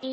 [0.00, 0.04] ス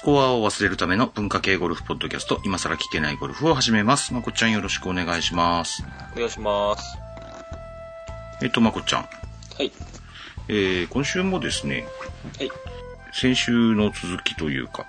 [0.00, 4.12] コアを忘れるための文化系ゴルフポッドキャスト、今更聞けないゴルフを始めます。
[4.12, 5.82] まこっちゃんよろしくお願いします。
[6.14, 6.98] お願いします。
[8.42, 9.00] えっと、まこっちゃん。
[9.00, 9.08] は
[9.62, 9.72] い。
[10.50, 11.86] えー、今週もですね、
[12.38, 12.50] はい。
[13.12, 14.86] 先週の続きというか、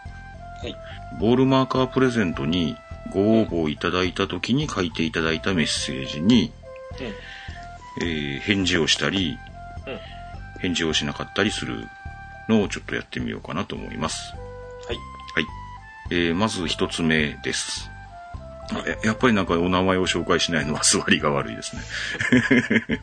[0.61, 0.75] はい。
[1.19, 2.75] ボールマーカープレゼントに
[3.11, 6.51] ご応募いただいた時に書いていただいたメッセージに、
[6.99, 8.05] うん。
[8.05, 9.37] えー返事をしたり、
[9.87, 9.99] うん。
[10.61, 11.87] 返事をしなかったりする
[12.47, 14.33] のをちょっとやってみようかなと思います。
[14.87, 14.95] はい。
[14.95, 15.45] はい。
[16.11, 17.88] えー、まず一つ目です。
[18.71, 21.81] あややっぱりなんかお名前を紹介しないのは座りが悪いですね。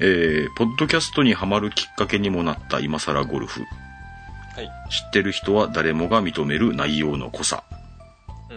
[0.00, 3.62] えー、ポッドキャストにハマるきっかけにもなった今更ゴルフ。
[4.54, 4.70] はい。
[4.90, 7.64] 知ってる人は誰もが認める内容の濃さ。
[8.50, 8.54] う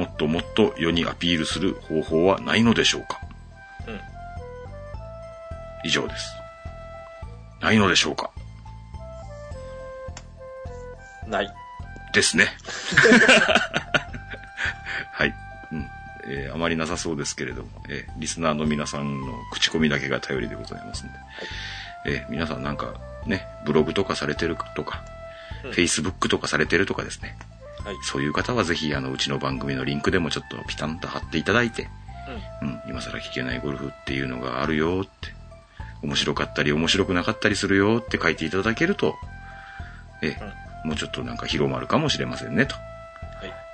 [0.00, 0.04] ん。
[0.04, 3.20] もっともっと世にアピールする方法はないのでしょうか
[3.86, 4.00] うん。
[5.84, 6.30] 以上です。
[7.60, 8.30] ないのでしょうか
[11.28, 11.54] ない。
[12.12, 12.48] ですね。
[16.28, 21.12] えーあまりなさそうですけれども、えーリスナーの皆さんの口コミだけが頼りでございますんで。
[22.06, 22.94] えー皆さんなんか
[23.26, 25.02] ね、ブログとかされてるとか、
[25.64, 27.36] うん Facebook とかされてるとかですね。
[27.84, 27.96] はい。
[28.02, 31.88] そういう方はぜひ、あの、うちの番組のリンクでもちょっとピタンと貼っていただいて、
[32.62, 32.68] うん。
[32.68, 35.34] うん、今更聞けないゴルフっていうのがあるよって、
[36.02, 39.16] 面白かったり面白くなかったりするよって書いていただけると、
[40.22, 42.80] ええ、もうちょっとなんか広まるかもしれませんね、とは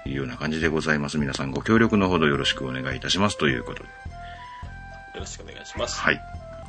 [0.07, 0.11] い。
[0.11, 1.19] いうような感じでございます。
[1.19, 3.89] 皆さんご協力のほどよろしくお願いいたしますということで。
[3.89, 6.01] よろしくお願いします。
[6.01, 6.21] はい。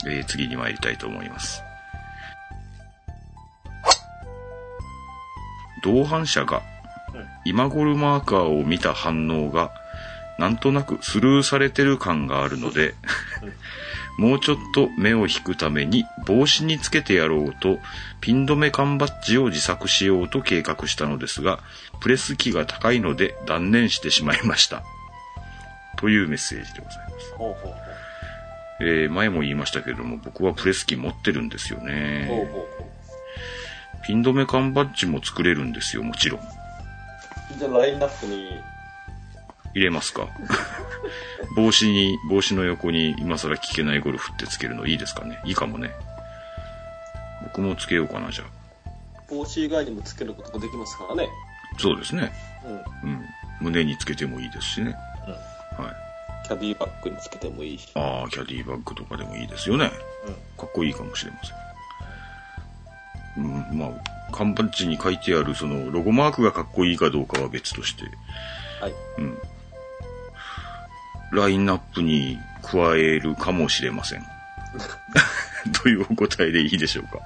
[0.06, 1.62] えー次に参りたいと思います。
[5.84, 6.62] 同伴者が
[7.14, 7.25] うん。
[7.45, 9.72] 今ゴルマーカーを見た反応が
[10.40, 12.96] なんとなくスルーされてる感があるので、
[14.18, 17.79] もうちょっと目を引くために帽子につけてやろうと
[18.22, 21.59] ピン止め缶バッジを自作しようと計画したのですが、
[22.00, 24.84] プレス機が高いので断念してしまいました。
[25.97, 27.34] というメッセージでございます。
[27.35, 27.78] ほうほうほ
[28.81, 31.81] えー前も言いましたけれども、僕はプレス機持ってるんですよう。
[31.81, 32.25] ほうね。
[32.28, 32.68] ほうほ
[34.06, 36.41] ピン止め缶バッジも作れるんですよ、もちろん。
[36.41, 36.44] う。
[37.57, 38.50] じゃあラインナップに、
[39.73, 40.28] 入れますか？
[41.56, 45.39] 帽子に、帽子の横に今更聞けないゴルフってつけるのいいですかね？
[45.45, 45.91] いいかもね。
[47.44, 48.47] 僕もつけようかな、じゃあ。
[49.29, 51.29] 帽子以外にもつけることができますからね。
[51.78, 52.31] そうですね。
[53.03, 53.09] うん。
[53.09, 53.25] うん。
[53.61, 54.95] 胸につけてもいいですしね。
[55.28, 55.85] うん。
[55.85, 55.95] はい。
[56.47, 57.90] キャディバッグにつけてもいいし。
[57.95, 59.91] ああ、キャディバッグとかでもいいですよね。
[60.28, 60.34] うん。
[60.57, 63.44] かっこいいかもしれません。
[63.45, 63.90] うん、まあ、
[64.31, 68.03] 缶バッジに書いてあるそのロゴマークがかっこいいかどうかは別として、
[68.79, 68.94] はい。
[69.17, 69.38] うん。
[71.34, 74.24] ラインナップに加えるかもしれません。
[75.84, 77.20] というお答えでいいでしょうか？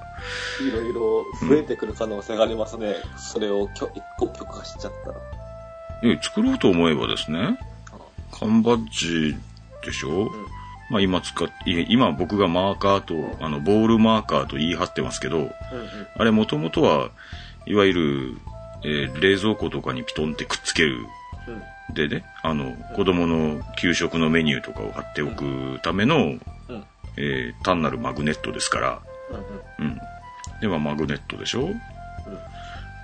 [0.62, 2.94] いろいろ増えてくる可能性がありますね。
[3.16, 5.16] それをきょ一個許可しちゃったら。
[6.10, 7.58] いや作ろうと思えばですね、
[8.38, 9.36] 缶バッジ
[9.84, 10.28] でしょ、うん。
[10.90, 15.52] まあ今使っい今僕がマーカーと、あの、ボールマーカーと言い張ってますけど、うんうん。
[16.16, 17.10] あれもともとは、
[17.66, 18.36] いわゆる、
[18.84, 21.04] えー冷蔵庫とかにピトンってくっつける。
[21.88, 21.94] うん。
[21.94, 26.38] でね、あの、子供の給食のメニューとかを貼っておくための、うん。
[27.16, 29.00] えー単なるマグネットですから、
[29.78, 29.86] うん。
[29.86, 29.98] うん。
[30.60, 31.70] で、まあマグネットでしょ？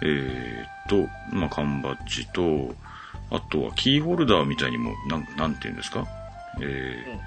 [0.03, 2.75] えーっと、まあ缶バッジと、
[3.31, 6.07] あとはキーホルダーみたいにも、なん、なんていうんですか？
[6.61, 7.21] えーうん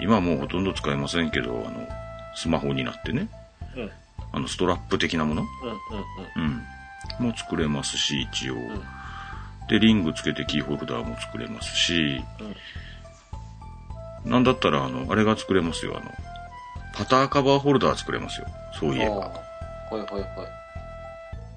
[0.00, 1.88] 今もうほとんど使えませんけど、あの、
[2.34, 3.28] スマホになってね。
[4.32, 5.46] あの、ストラップ的なもの？
[7.20, 7.26] うん。
[7.28, 8.56] も作れますし、一応。
[8.56, 8.82] ん
[9.68, 12.22] で、リングつけてキーホルダーも作れますし、
[14.24, 14.30] うん。
[14.30, 16.10] なんだったら、あの、あれが作れますよ、あの、
[16.94, 18.46] パターカバーホルダー作れますよ。
[18.78, 19.16] そういえば。
[19.16, 19.32] は
[19.92, 20.18] いはいは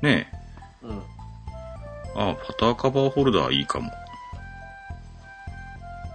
[0.02, 0.06] い。
[0.06, 0.38] ねえ。
[0.84, 0.98] うん。
[2.16, 3.92] ああ、パターカバーホルダーいいかも。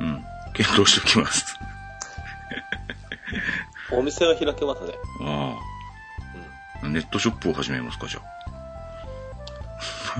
[0.00, 0.24] うん。
[0.54, 1.56] 検討しておきます。
[3.92, 4.94] お店が開けますね。
[5.20, 5.56] あ
[6.82, 6.88] あ。
[6.88, 8.31] ネットショップを始めますか、じゃあ。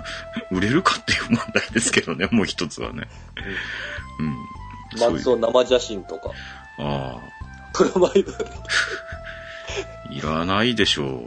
[0.50, 3.08] 売れるかっていう問題ですけどね、もう一つはね。
[4.18, 5.10] うん。
[5.14, 6.30] 松尾生写真とか、
[6.78, 7.20] ああ。
[7.72, 8.32] プロマイド。
[10.10, 11.24] いらないでしょ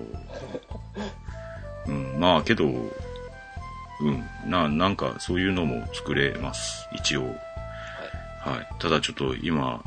[1.87, 1.91] う。
[1.91, 2.69] うん、まあけど、う
[4.11, 7.23] ん、な、なんかそういうのも作れます、一応。
[7.23, 8.67] はい。
[8.79, 9.83] ただちょっと今、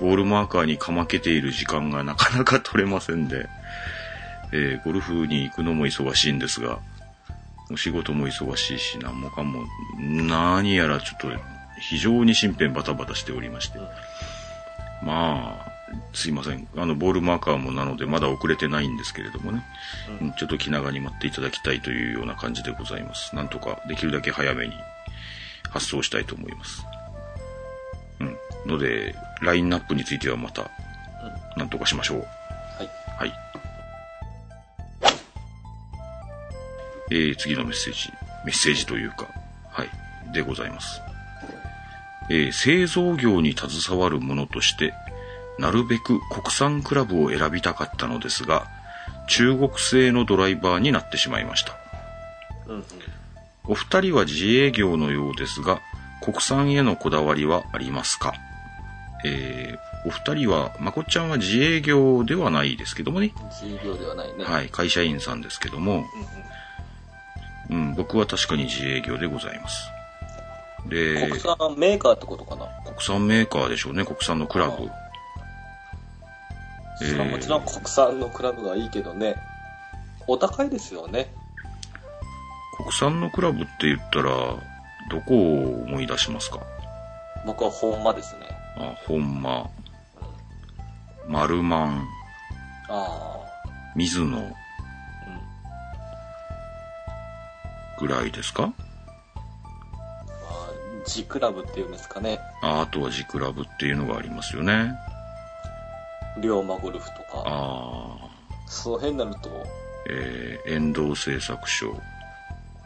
[0.00, 3.48] ボールマーカーにかまけている時間がなかなか取れませんで、
[4.52, 6.80] えーゴルフに行くのも忙しいんですが、お
[7.76, 9.64] 仕事も忙しいし、何もかも、
[9.98, 11.28] 何やらちょっと
[11.80, 13.78] 非常に身辺バタバタしておりまして。
[15.02, 15.72] まあ、
[16.14, 16.66] すいません。
[16.76, 19.64] あの、ボールマーカーもなのでまだ遅れてないんですけれどもね。
[20.20, 23.34] うんうんちょっと気長に待っていただきたいというような感じでございます。
[23.36, 24.74] なんとかできるだけ早めに
[25.70, 26.84] 発送したいと思います。
[28.20, 28.36] うん。
[28.66, 30.70] ので、ラインナップについてはまた、
[31.56, 32.26] なんとかしましょう。
[37.12, 38.10] えー、次のメッセージ。
[38.46, 39.28] メッセージというか、
[39.70, 40.32] はい。
[40.32, 41.02] でございます。
[42.30, 44.94] えー、製造業に携わる者として、
[45.58, 48.66] なるべく国産クラブを選びたかったのですが、
[49.28, 51.76] 中国製のドライバーになってしまいました。
[52.66, 52.84] うんうん。
[53.64, 55.80] お二人は自営業のようですが、
[56.22, 58.32] 国産へのこだわりはありますか？
[59.24, 63.32] えー、お二人は、まこっちゃんは自営業ではないですけどもね。
[63.62, 64.34] 自営業ではないね。
[64.40, 64.44] い。
[64.44, 66.06] はい、会社員さんですけども、うんうん。
[67.72, 69.88] うん、僕は確かに自営業でございます。
[70.88, 72.66] で、国産メーカーってことかな？
[72.84, 74.90] 国産メーカーでしょうね、国産のクラブ。
[77.02, 79.36] えーもちろん国産のクラブがいいけどね。
[80.28, 81.32] お高いですよね。
[82.76, 84.32] 国産のクラブって言ったら、
[85.10, 86.60] どこを思い出しますか？
[87.46, 88.46] 僕は本間ですね。
[88.76, 89.70] あ、本間、
[91.26, 92.08] マルマン、
[92.88, 93.40] あ
[93.96, 94.38] 水野
[98.02, 98.62] ぐらいですか？
[98.62, 98.74] まあ、
[101.06, 102.40] G クラブっていうんですかね。
[102.60, 104.92] ああとはジクラブっていうのがありますよね。
[106.40, 107.44] 龍馬ゴルフとか。
[107.44, 108.28] ああ、
[108.66, 109.50] その辺になると、
[110.10, 111.94] えー、遠藤製作所、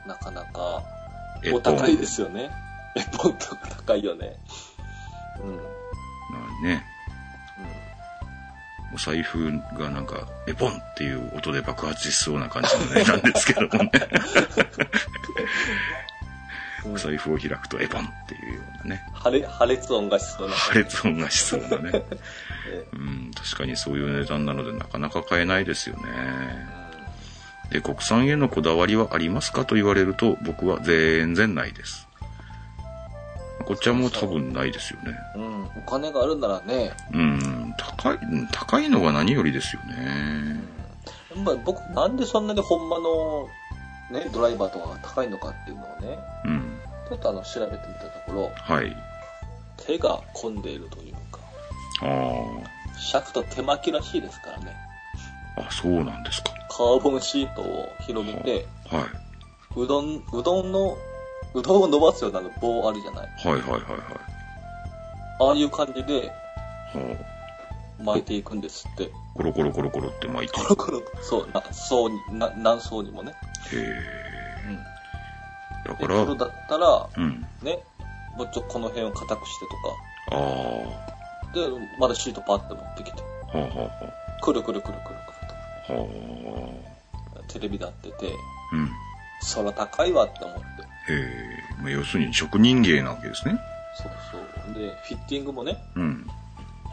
[0.06, 0.82] なかなか、
[1.54, 2.50] お高いですよね。
[2.94, 4.36] エポンとか高いよね。
[5.40, 5.48] うん。
[5.48, 5.56] うん。
[5.56, 5.62] ま
[6.60, 6.84] あね、
[8.94, 13.90] お財布がなんか、エポンっていう音で爆発しそうな感じの値段ですけどもね。
[13.92, 14.00] うん
[16.92, 19.02] お財布を開くとエポンっていうようなね。
[19.12, 20.54] 破裂破裂音がしそうな。
[20.54, 21.90] 破裂音がしそうなね。
[22.70, 26.02] えうん、確かにそういう値段なのでなかなか買えないですよね。
[27.70, 32.06] うで、国産へのこだわりはありますかと言われると、僕は全然ないです。
[33.66, 35.12] こっちはもう多分ないですよね。
[35.36, 35.42] ん。
[35.42, 35.64] うん。
[35.64, 40.60] お金があるならね、うん、高い、うん高いのが何よりですよね。
[41.44, 43.48] まあ、僕、なんでそんなに本間の、
[44.10, 46.78] ね、ドライバーとかが高いのかっていうのをね、うん。
[47.08, 48.96] ちょっとあの、調べてみたところ、はい。
[49.76, 51.40] 手が込んでいるというか、
[52.02, 54.74] あシャフト手巻きらしいですからね。
[55.56, 56.50] あ、あ、そうなんですか。
[56.69, 59.06] カーボンシートを広げて、は
[59.76, 60.96] うどん、うどんの、
[61.58, 63.29] うどんを伸ばすような棒あるじゃない？
[63.44, 63.49] い。
[63.49, 64.00] はいはいはいはい。
[65.41, 66.29] ああいう感じで
[66.94, 67.17] は
[67.99, 69.11] 巻いていくんですって。
[69.35, 70.64] あ、コロコロコロコロって巻いてコ。
[70.64, 73.32] ロコロ、そう、な層に、な何層にもね。
[73.73, 73.85] へうん。
[73.85, 73.88] え。
[75.88, 77.47] だで、から、プロだったら、うん。
[77.62, 77.79] ね、
[78.37, 80.38] もうちょっとこの辺を硬くしてとか、あ
[81.50, 81.69] あ、で、
[81.99, 83.91] まだシートパッて持ってきて、はあは
[84.43, 85.17] くるくるくるくるくる
[85.88, 86.03] あはあ。
[86.03, 86.69] は
[87.37, 87.43] あ。
[87.47, 88.26] と、テレビだってて、
[88.73, 88.91] うん。
[89.41, 90.64] そら高いわって思って。
[91.08, 91.82] へえ。
[91.82, 93.58] まあ、要するに職人芸なわけですね。
[93.97, 94.75] そうそう。
[94.75, 96.26] で、フィッティングもね、うん。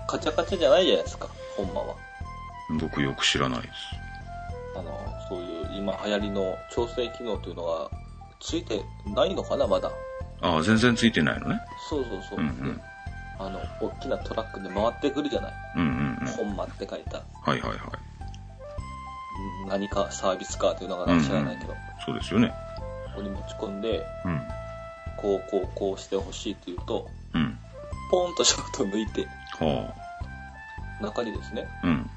[0.07, 1.27] カチャカチャじゃないじゃないですか、
[1.57, 1.95] 本間は。
[2.80, 3.74] 僕よく知らないです。
[4.77, 5.00] あの、
[5.30, 7.89] そういう今流行りの調整機能というのが
[8.39, 9.91] ついてないのかな、まだ。
[10.41, 11.60] ああ、全然ついてないのね。
[11.89, 12.39] そうそうそう。
[12.39, 12.84] うんうんで
[13.39, 15.53] あの、大きなトラックで回ってくるじゃない。
[15.75, 16.27] うんうんうん。
[16.27, 17.17] 本間って書いた。
[17.17, 17.79] はいはいはい。
[19.63, 21.74] うん何かサービスカーというのが知らないけど、
[22.05, 22.53] そうですよね。
[23.15, 24.41] ここに持ち込んで、うん。
[25.17, 27.58] こうこうこうしてほしいというと、うん。
[28.12, 29.27] ポンとシャフト抜いて、
[29.60, 29.93] は
[31.01, 31.88] 中にですね、あ。
[31.88, 32.10] うん。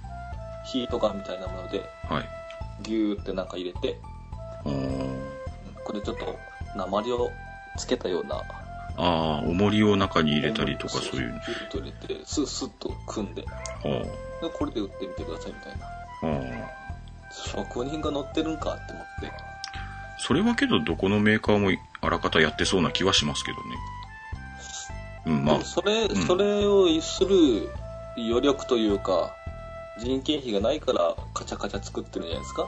[0.65, 2.29] ヒートガンみたいなもので、はい。
[2.83, 3.99] ギューってなんか入れて、
[5.85, 6.37] これちょっと
[6.77, 7.31] 鉛を
[7.77, 8.43] つけたような、
[8.99, 11.33] ああ、重りを中に入れたりとかそういう。
[11.33, 13.49] ギューッと入れて、スッスッと組んで、は
[14.41, 15.87] でこれで打ってみてくださいみたいな。
[15.87, 16.27] あ。
[16.27, 16.87] はあ。
[17.31, 19.56] 職人が乗ってるんかって思って。
[20.27, 23.63] それはけどどこのメーカーもあらかたやってそうな気はしますけどね。
[25.27, 25.61] うん、まあ。
[25.63, 26.17] それ、ん。
[26.17, 27.71] それをする
[28.17, 29.37] 余力というか、
[30.01, 32.67] 人件費がないからカチャカチャ作ってるんじゃないですか。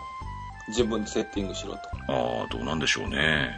[0.68, 1.78] 自分でセッティングしろと。
[2.06, 3.50] ああ、どうなんでしょうね。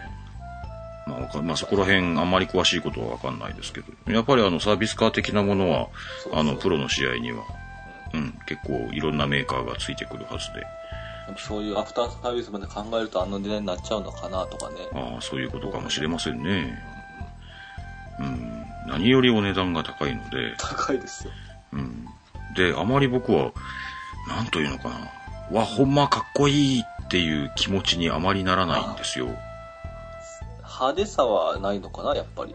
[1.06, 5.88] まあまあそこら辺あんまり詳しいことはわかんないですけど、やっぱりあのサービスカー的なものは、
[6.22, 6.40] そうそう。
[6.40, 7.44] あのプロの試合には、
[8.14, 10.64] うん、結構いろんなメーカーがついてくるはずで、
[11.38, 14.76] そういうアフターサービスまで考えるとあの値段になっちゃうのかなとかね。
[14.92, 16.78] ああ、そういうことかもしれませんね。
[18.18, 21.32] うん、何よりお値段が高いので、高いですよ。
[21.72, 22.06] うん。
[22.54, 23.52] で、あまり僕は、
[24.28, 29.26] なんというのかな、わ、ほんまかっこいいっていう気持ちにあまりならないんですよ。
[30.62, 32.54] 派手さはないのかな、やっぱり。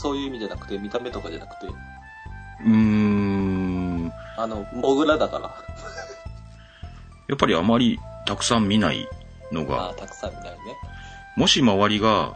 [0.00, 4.12] そういう意味じゃなくて、見た目とかじゃなくて、うーん。
[4.36, 5.54] あの、モグラだから。
[7.30, 9.08] やっぱりあまりたくさん見ない
[9.52, 10.58] のあがあ、、たくさん見ないね。
[11.36, 12.34] もし周りが、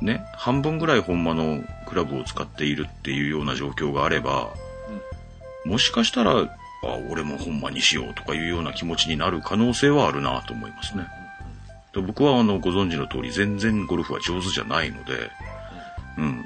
[0.00, 4.54] ね、半分ぐらい本間のクラブを使っているっていうような状況があれば、
[5.66, 6.48] もしかしたら、あ、
[7.10, 11.06] 俺も本間にしようとかいうような気持ちになる可能性はあるなと思いますね。
[11.92, 15.30] で僕はあの、ご存知の通り全然ゴルフは上手じゃないので、
[16.16, 16.44] うん。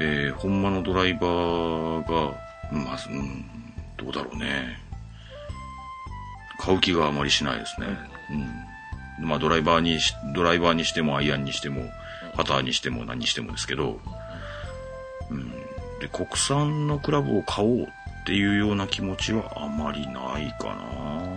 [0.00, 2.34] えー、本間のドライバーが、
[2.72, 3.44] まず、うん、
[3.96, 4.81] どうだろうね。
[6.62, 7.88] 買う気があまりしないですね。
[9.18, 9.26] うん。
[9.26, 11.90] まあドライバーにし、ドライバーにしてもアイアンにしても、
[12.36, 13.98] パターにしても何にしてもですけど、
[15.28, 15.50] うん。
[15.98, 17.86] で、国産のクラブを買おうっ
[18.26, 21.32] ていうような気持ちはあまりないかな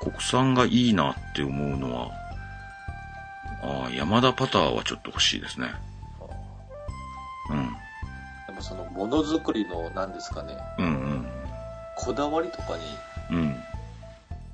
[0.00, 2.10] 国産がいいなって思うのは、
[3.62, 5.68] ああ、山田パターはちょっと欲しいですね。
[7.50, 7.87] うん。
[8.60, 11.26] その、ものづくりの、何ですかね、うん
[11.96, 12.84] こだわりとかに
[13.30, 13.36] うん。
[13.36, 13.56] うん。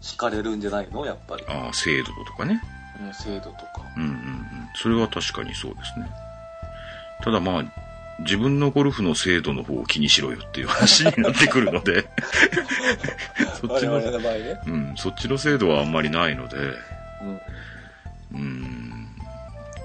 [0.00, 1.04] 惹かれるんじゃないの？
[1.04, 1.44] やっぱり。
[1.46, 2.61] ああ、精度とかね。
[3.00, 3.82] うん精度とか。
[3.96, 4.46] うんうんうん。
[4.75, 6.08] それは確かにそうですね。
[7.23, 7.64] ただまあ、
[8.20, 12.06] 自分のゴルフの精度の方を気にしろよっていう話になってくるので、
[13.61, 14.61] そっちの、ね。
[14.66, 16.56] うん、そっちの精度はあんまりないので、
[17.23, 17.40] うん。
[18.32, 19.08] うん、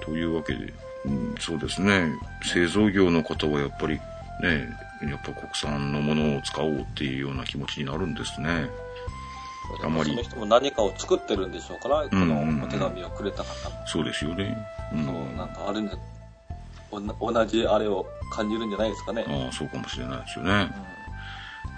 [0.02, 0.72] というわけで、
[1.06, 2.12] うん、そうですね、
[2.44, 4.00] 製造業の方はやっぱり
[4.40, 4.68] ね、
[5.02, 8.68] やっぱ国産のものを使おうっていうような気持ちになるんですね。
[9.82, 13.86] あまりその人も何かを作ってるんでしょうから、こうんうんうんのお手紙をくれた方も。
[13.86, 14.56] そうですよね。
[14.92, 15.98] うん、そう、なんかあるんじゃ、
[16.90, 19.24] おな同じあれを感じるんじゃないですかね。
[19.28, 20.70] ああ、そうかもしれないですよね。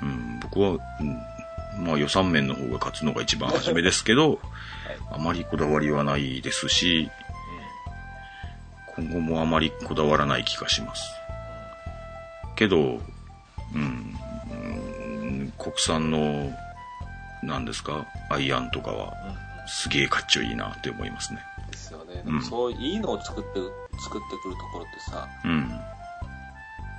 [0.02, 0.72] うん、僕は、う
[1.04, 4.40] ん、まあ予算面の方が勝つのが一番初めですけど、
[5.12, 7.10] あまりこだわりはないですし、
[8.96, 11.21] 今後もあまりこだわらない気がします。
[12.62, 13.00] けど、
[13.74, 14.16] うん、
[14.50, 14.54] う
[15.26, 16.52] ん国産の、
[17.42, 19.12] 何ですか、アイアンとかは、
[19.66, 21.40] すげえかっちょいいなって思いますね。
[21.64, 22.22] うんですよね。
[22.24, 23.48] うんそう、いいのを作って、
[24.00, 25.80] 作ってくるところってさ、うん。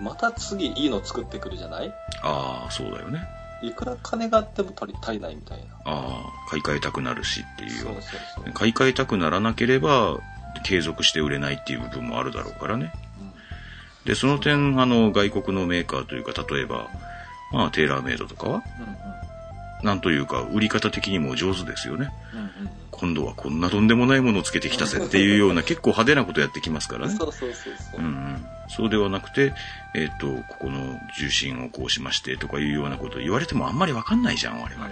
[0.02, 1.94] また次いいの作ってくるじゃない？
[2.24, 3.26] ああ、そうだよね。
[3.62, 5.66] いくら金があっても足り足りないみたいな。
[5.86, 8.02] ああ、買い替えたくなるしっていうそうそう
[8.36, 8.54] そう。
[8.54, 10.18] 買い替えたくならなければ
[10.66, 12.92] 継続して売れないっていう部分もあるだろうからね。
[14.06, 16.90] で、その点、あの、外国のメーカーというか、例えば、
[17.52, 19.24] まあ、テーラーメイドとかは、うんうん
[19.84, 22.10] なんというか、売り方的にも上手ですよね。
[22.34, 22.50] うんうん
[22.96, 27.16] 今度はこんなとんでもないものをつけてきたぜ っていうような、結構派手なことやってきますからね。
[27.16, 28.00] そうそうそうそう。
[28.00, 28.46] うんうん。
[28.70, 29.54] そうではなくて、
[29.96, 34.88] えっ、と、ここの重心をこうしましてとかいうようなことを言われてもあんまりわかんないじゃん、我々。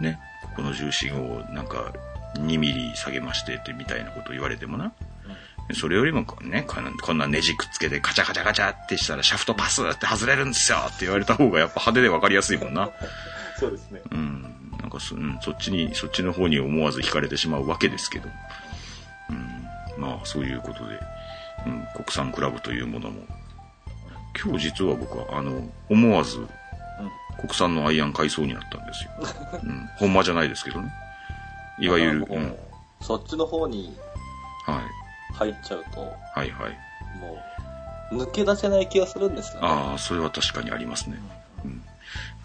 [0.00, 0.20] ね。
[0.42, 1.92] ここの重心をなんか
[2.34, 4.92] 2ミリ下げましてってみたいなことを言われてもな。
[5.74, 12.90] それよりもね、こんなこんなネジくっつけてカチャカチャカチャってしたらシャフトパスって外れるんですよって言われた方がやっぱ派手でわかりやすいもんな。
[13.58, 14.00] そうですね。
[14.10, 14.42] うん。
[14.80, 18.28] なんかそ,、うん、そっちに、そっちの方に思わず惹かれてしまうわけですけど。
[19.28, 20.00] うん。
[20.00, 20.98] まあそういうことで、
[21.66, 23.22] うん、国産クラブというものも。
[24.42, 26.46] 今日実は僕はあの、思わず
[27.40, 29.10] 国産のアイアン買いそうになったんですよ。
[29.62, 29.88] うん。
[29.96, 30.90] ほんまじゃないですけどね。
[31.80, 32.42] いわゆる、うん。
[32.44, 32.56] はい。
[33.00, 33.94] そっちの方に
[35.32, 36.00] 入っちゃうと、
[36.34, 36.78] はいはい。
[37.18, 37.38] も
[38.12, 39.68] う、抜け出せない気がするんですよね。
[39.68, 41.18] ああ、それは確かにありますね。
[41.64, 41.82] うん、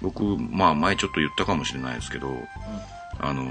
[0.01, 2.29] 僕、まあ前ちょっと言ったかもしれないですけど、
[3.19, 3.45] あの、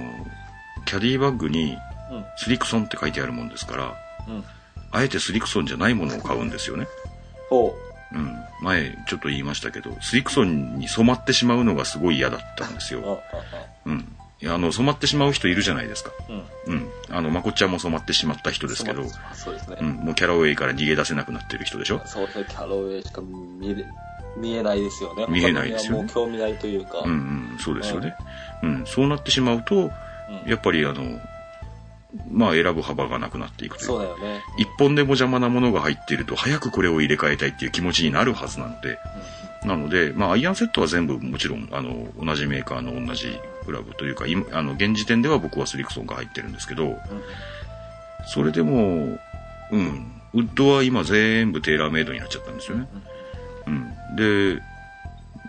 [0.85, 1.77] キャディバッグに
[2.11, 2.25] うん。
[2.37, 3.95] スリクソンって書いてあるもんですから、
[4.29, 4.35] うん。
[4.37, 4.45] うん。
[4.93, 6.87] あえてスリクソンじゃないものを買うんですよね。
[7.49, 7.75] ほ
[8.13, 8.37] うん。
[8.63, 13.23] 前ちょっと言いましたけど、スリクソンに染まってしまうのがすごい嫌だったんですよ。
[13.33, 13.39] あ、
[13.87, 14.17] うん。
[14.49, 16.13] あの、染まってしまう人いるじゃないですか。
[16.29, 16.33] あ、
[16.67, 16.75] うん。
[16.75, 16.89] うん。
[17.11, 19.77] あの、まこっちゃんも染まってしまった人ですけど、そうですね。
[19.81, 19.93] うん。
[19.93, 23.85] もうキャラウェイから逃げ出せなくなってる人でしょそうですね、キャロウェイしか見れ、
[24.37, 25.27] 見えないですよね。
[25.29, 27.01] 見えないですよねもう興味ないというか。
[27.05, 28.15] うんうん、そうですよね。
[28.63, 29.91] うん、そうなってしまうと、うん
[30.47, 31.21] やっぱりあの、
[32.31, 34.43] まあ選ぶ幅がなくなっていくというかそうだよね。
[34.57, 38.99] 一本でも邪魔なものが入っていると、早くこれを入れ替えたいっていう気持ちになるはずなので、
[39.65, 46.99] なので、まあ、アイアンセットは全部もちろん、あの、同じメーカーの同じクラブというか、今、あの、現時点では僕はスリクソンが入ってるんですけど、
[48.27, 49.19] それでも、
[49.71, 52.87] うん、ウッドは今全部テーラーメイドになっちゃったんですよね。
[53.67, 54.17] うん。
[54.17, 54.63] で、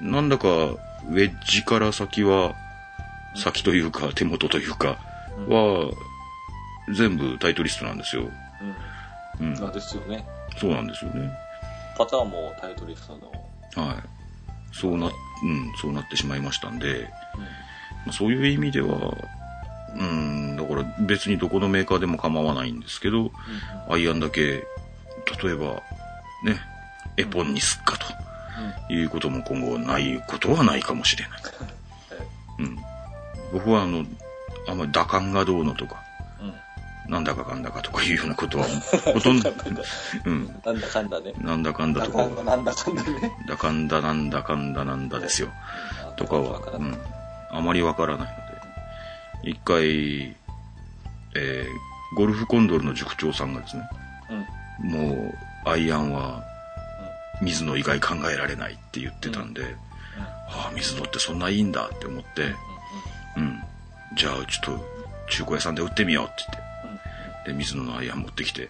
[0.01, 2.53] なんだか、ウェッジから先は、
[3.35, 4.97] 先というか、手元というか、
[5.47, 5.91] は、
[6.93, 8.29] 全部タイトリストなんですよ。
[9.39, 9.67] うんうん。。
[9.67, 10.25] あですよね。
[10.57, 11.31] そうなんですよね。
[11.97, 13.87] パターンもタイトリストの。
[13.87, 13.95] はい。
[14.71, 15.11] そうな、うん、
[15.81, 17.47] そうなってしまいましたんで、まあ
[18.11, 19.13] そういう意味では、
[19.97, 23.31] うん、だから別にどこのメーカーでも構わないんですけど、
[23.89, 24.67] アイアンだけ、
[25.41, 25.81] 例えば、
[26.43, 26.59] ね、
[27.17, 31.41] エポンにすっかということも今後ないことはないかもしれない。
[32.59, 32.77] うん。
[33.53, 34.05] 僕はあの、
[34.67, 36.03] あんまり打感がどうのとか、
[36.41, 36.47] うん。
[36.47, 37.11] うん。
[37.11, 38.65] なんだかかんだかとかいうようなことは、
[39.13, 39.51] ほとんど、
[40.25, 40.45] うん。
[40.65, 41.33] なんだかんだね。
[41.41, 43.31] なんだかんだだとか、なんだかんだね。
[43.47, 45.49] だかんだなんだかんだなんだですよ。
[46.17, 46.97] とかは、うん。
[47.55, 48.35] あまりわからないの
[49.43, 49.49] で。
[49.51, 50.35] 一回、
[51.35, 53.83] えー、ゴルフコンドルの塾長さんがですね、
[54.81, 54.89] うん。
[54.89, 55.33] も
[55.65, 56.43] う、アイアンは、
[57.41, 59.75] 水野以外考えられないって言ってたんで、
[60.49, 62.55] ああ、水野ってそんないいんだって思って、
[63.37, 63.61] うん。
[64.15, 64.85] じゃあ、ちょっと、
[65.29, 68.69] 中古屋さんで売ってみようって言って、で、水野のアイアン持ってきて、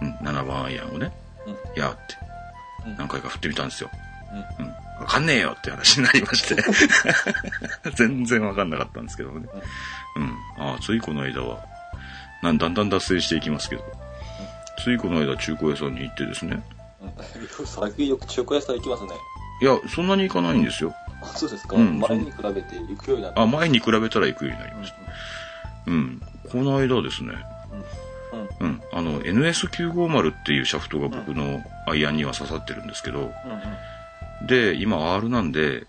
[0.00, 0.08] うん。
[0.08, 1.12] うん、7番アイアンをね、
[1.46, 1.80] うん。
[1.80, 2.18] やーって、
[2.86, 3.90] うん何回か振ってみたんですよ。
[4.58, 4.83] うん。
[4.96, 5.02] うん。
[5.02, 6.62] わかんねえよって話になりまして。
[7.94, 9.46] 全然わかんなかったんですけどね。
[10.16, 10.64] うん。
[10.64, 11.64] ああ、ついこの間は、
[12.42, 13.84] なんだんだん脱線していきますけど、
[14.82, 16.62] ついこの間中古屋さんに行ってですね、
[17.00, 17.66] うん。
[17.66, 19.10] 最近よく中古屋さん行きますね。
[19.62, 20.94] いや、そんなに行かないんですよ。
[21.22, 21.76] あ、そうですか。
[21.76, 23.42] うん前に比べて行くようになった。
[23.42, 24.96] あ、前に比べたら行くようになりました。
[25.86, 26.22] うん。
[26.50, 27.32] この間ですね、
[28.32, 28.40] うん。
[28.40, 28.48] うん。
[28.60, 28.82] うん。
[28.92, 33.24] あの、NS950 っていうシャフトが僕のアイアンには刺さってるんですけど、うん。
[33.24, 33.32] うん。
[34.46, 35.86] で、今 R なんで、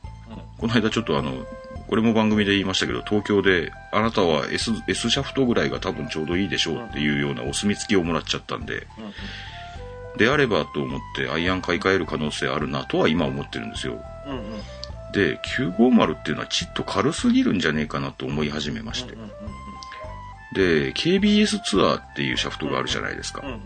[0.58, 1.46] この間ちょっとあの、
[1.88, 8.88] これも番組で言いましたけど、東京で、あなたは S, S シャフトぐらいが多分ちょうどいいでしょうっていうようなお墨付きをもらっちゃったんで。
[10.18, 14.02] であればと思ってアイアン買い替える可能性あるなとは今思ってるんですよ。
[14.26, 14.38] うん。
[14.38, 14.42] うん。
[15.12, 19.22] で、950っていうのはちっと軽すぎるんじゃねえかなと思い始めましてうん。。
[19.22, 19.30] うん。
[20.54, 23.52] で、KBS ツアーっていうシャフトがあるじゃないですかうん。。
[23.52, 23.60] うん。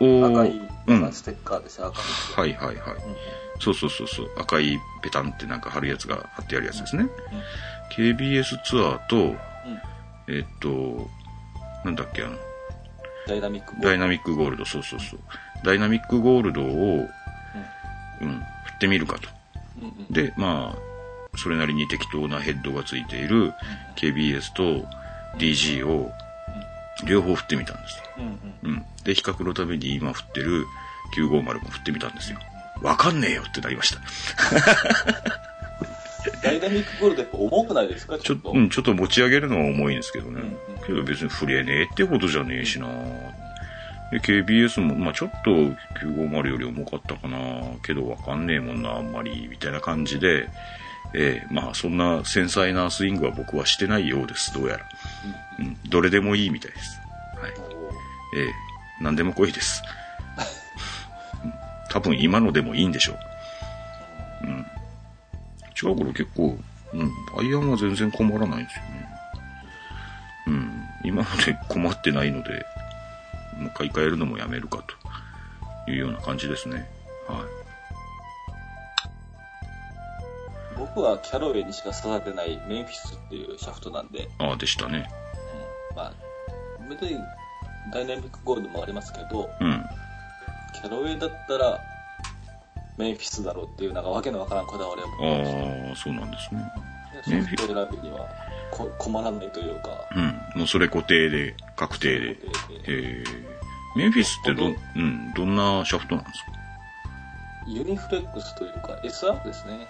[0.00, 0.18] うん。
[0.18, 0.24] うん。
[0.24, 1.12] お赤ーい、うん。
[1.12, 2.00] ステッカーですよ、赤
[2.42, 2.54] い。
[2.54, 2.94] はいはいはい。
[2.96, 3.16] うん。
[3.60, 4.30] そうそうそうそう。
[4.36, 7.06] 赤いペタンってなんか貼るやつが貼ってあるやつですね。
[7.96, 9.36] KBS ツアーと、うん。
[10.28, 11.08] えっと、
[11.84, 12.36] なんだっけ、あの、
[13.26, 15.20] ダイナミックダイナミックゴールド、そうそうそう。
[15.64, 17.08] ダイナミックゴールドを、
[18.20, 19.28] うん、振ってみるかと。
[19.80, 19.88] うん。
[19.88, 20.12] うん。
[20.12, 20.92] で、まあ、
[21.36, 23.54] それなりに適当なヘッドがついている
[23.96, 24.86] KBS と
[25.38, 26.10] DG を
[27.06, 28.04] 両方振ってみたんですよ。
[28.18, 28.24] うん。
[28.24, 28.38] うん。
[28.62, 28.84] うん。
[29.04, 30.66] で、比較のために今振ってる
[31.16, 32.38] 950も振ってみたんですよ。
[32.82, 34.00] わかんねえよってなりました。
[36.42, 38.18] ダイナミックゴールドやっぱ重くないですか？
[38.18, 40.40] ちょっと、うん、ちょっと持ち上げるのは重いんですけどね。
[40.40, 40.52] うんうん
[40.84, 42.88] けど別に振れねえってことじゃねえしな
[44.10, 45.50] で、KBS も、まあちょっと
[46.04, 47.38] 950より重かったかな
[47.84, 50.48] けどわかんねえもんな、あんまり、みたいな感じで、
[51.14, 54.84] ええまあそんな繊細なスイングは僕はしてないようです、どうやら。
[55.58, 56.98] うん、どれでもいいみたいです。
[57.40, 57.52] はい。
[58.36, 58.52] ええ
[59.00, 59.82] 何でも来いです。
[59.86, 59.92] うん
[61.92, 64.46] 多分今のでもいいんでしょう。
[64.46, 64.66] うん。
[65.74, 66.56] 近頃結構、
[66.94, 69.08] うん、アイアンは全然困らないんですよね。
[70.46, 70.82] うん。
[71.04, 72.64] 今まで困ってないので、
[73.58, 74.82] もう買い替えるのもやめるか
[75.86, 76.88] というような感じですね。
[77.28, 77.61] はい。
[80.76, 85.08] 僕はキャロウェイにしか育てないメンフィスっていうシャフトなんで、ああ、でしたね。
[85.90, 86.12] うん、まあ、
[86.88, 87.16] 別に
[87.92, 89.84] ダイナミックゴールドもありますけど、うん。
[90.74, 91.78] キャロウェイだったら
[92.98, 96.62] メンフィスだろうっていうなんかわけのわからんこだわりを持ってましてああ、そうなんですね。
[97.26, 98.26] でソフト選びには
[98.70, 100.58] こ困らないというか、うん。
[100.60, 102.34] もうそれ固定で、確定で。
[102.34, 102.36] で
[102.88, 106.52] えー、メンフィスってど、うん、どんなシャフトなんですか？
[107.68, 109.86] ユニフレックスというか SR ですね。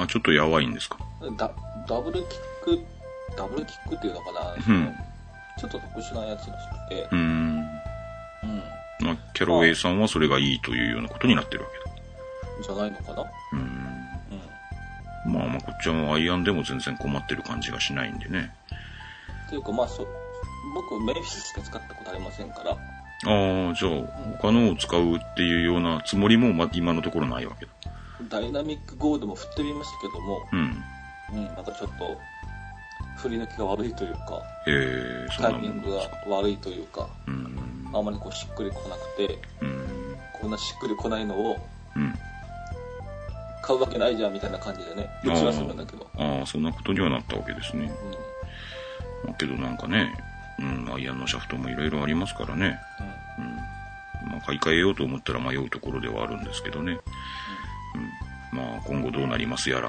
[0.00, 0.98] うん、あ、ちょっとやばいんですか？
[1.36, 1.50] ダ
[1.88, 2.80] ダブルキック、
[3.36, 4.94] ダブルキックっていうのかな、うん
[5.58, 7.18] ちょっと特殊なやつらしくて、うん。
[7.18, 8.62] うん、
[9.00, 11.96] まあ、キャロウェイさんはそれがいいというようなことになってるわけだ。
[12.62, 13.24] じゃないのかな？
[13.52, 13.58] うん。
[15.26, 15.32] うん。
[15.34, 18.54] まあまあ、こっちはアイアンでも全然困ってる感じがしないんでね。
[19.48, 20.06] っていうかまあそ、
[20.74, 27.72] 僕メンフィスしか使ったことありませんから、ああ、じゃあ、他のを使うっていうようなつもりも、ま、今のところないわけだ。
[28.28, 30.84] ダイナミックゴールドも振ってみましたけども、うん。
[31.32, 32.18] うん、なんかちょっと、
[33.16, 36.00] 振り抜きが悪いというか、えー、タイミングが。
[36.28, 37.90] 悪いというか、うん。
[37.92, 40.16] あんまりこうしっくりこなくて、うん。
[40.40, 41.56] こんなしっくりこないのを
[41.96, 42.14] うん。
[43.62, 46.06] 買うわけないじゃんみたいな感じでね、うちはするんだけど。
[46.16, 47.92] ああ、そんなことにはなったわけですね。
[49.24, 49.28] うん。
[49.28, 50.12] まあけどなんかね、
[50.58, 52.78] うん、アイアンのシャフトもいろいろありますからね。
[53.38, 53.44] うん。
[53.44, 53.56] うん。
[54.32, 56.92] まあ、買い替えようと思ったら迷うところではあるんですけどね。
[56.92, 57.00] うん。
[58.52, 59.88] まあ、今後どうなりますやら。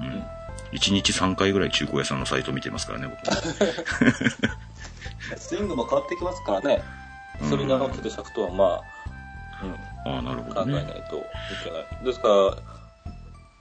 [0.00, 0.26] ううんん。
[0.72, 3.20] 1日3回ぐらい中古屋さんのサイト見てますからね、僕。
[5.38, 6.82] スイングも変わってきますからね。
[7.48, 8.82] それに合わせてシャフトはまあ、
[9.62, 10.12] うん。
[10.14, 10.92] ああ、なるほど考えないね。
[11.10, 11.22] とい
[11.64, 12.04] けない。
[12.04, 12.56] ですから、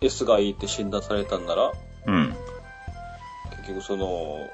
[0.02, 1.72] S がいいって診断されたんなら、
[2.08, 2.36] うん。
[3.58, 4.50] 結局その、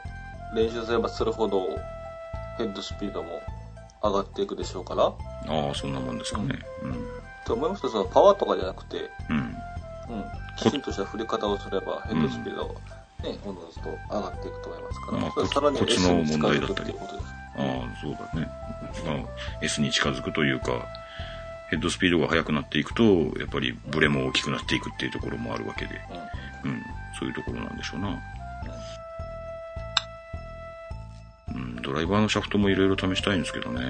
[0.55, 1.67] 練習すればするほど、
[2.57, 3.41] ヘッドスピードも
[4.03, 5.13] 上がっていくでしょうから、あ
[5.71, 6.59] あ、そんなもんですかね。
[6.83, 7.16] うん。
[7.47, 9.37] と思いますと、そのパワーとかじゃなくて、うん。
[9.37, 10.25] うん、
[10.57, 12.75] きちんとした振り方をすれば、ヘッドスピード、
[13.23, 17.27] ね、おのずと上がっていくと思いますから、まあそれさらにコツ S のに近づく問題だったりっていうことです。
[17.57, 18.47] ああ、そうだね。
[19.05, 20.85] まあ、S に近づくというか、
[21.69, 26.01] ヘッドスピードが速くなっていくと、やっぱりブレも大きくなっていくっていうところもあるわけで、
[26.63, 26.71] うん。
[26.71, 26.83] うん、
[27.19, 28.19] そういうところなんでしょうな。
[31.55, 33.81] うん、ドライバーのシャフトもいろいろ試したいんですけどね。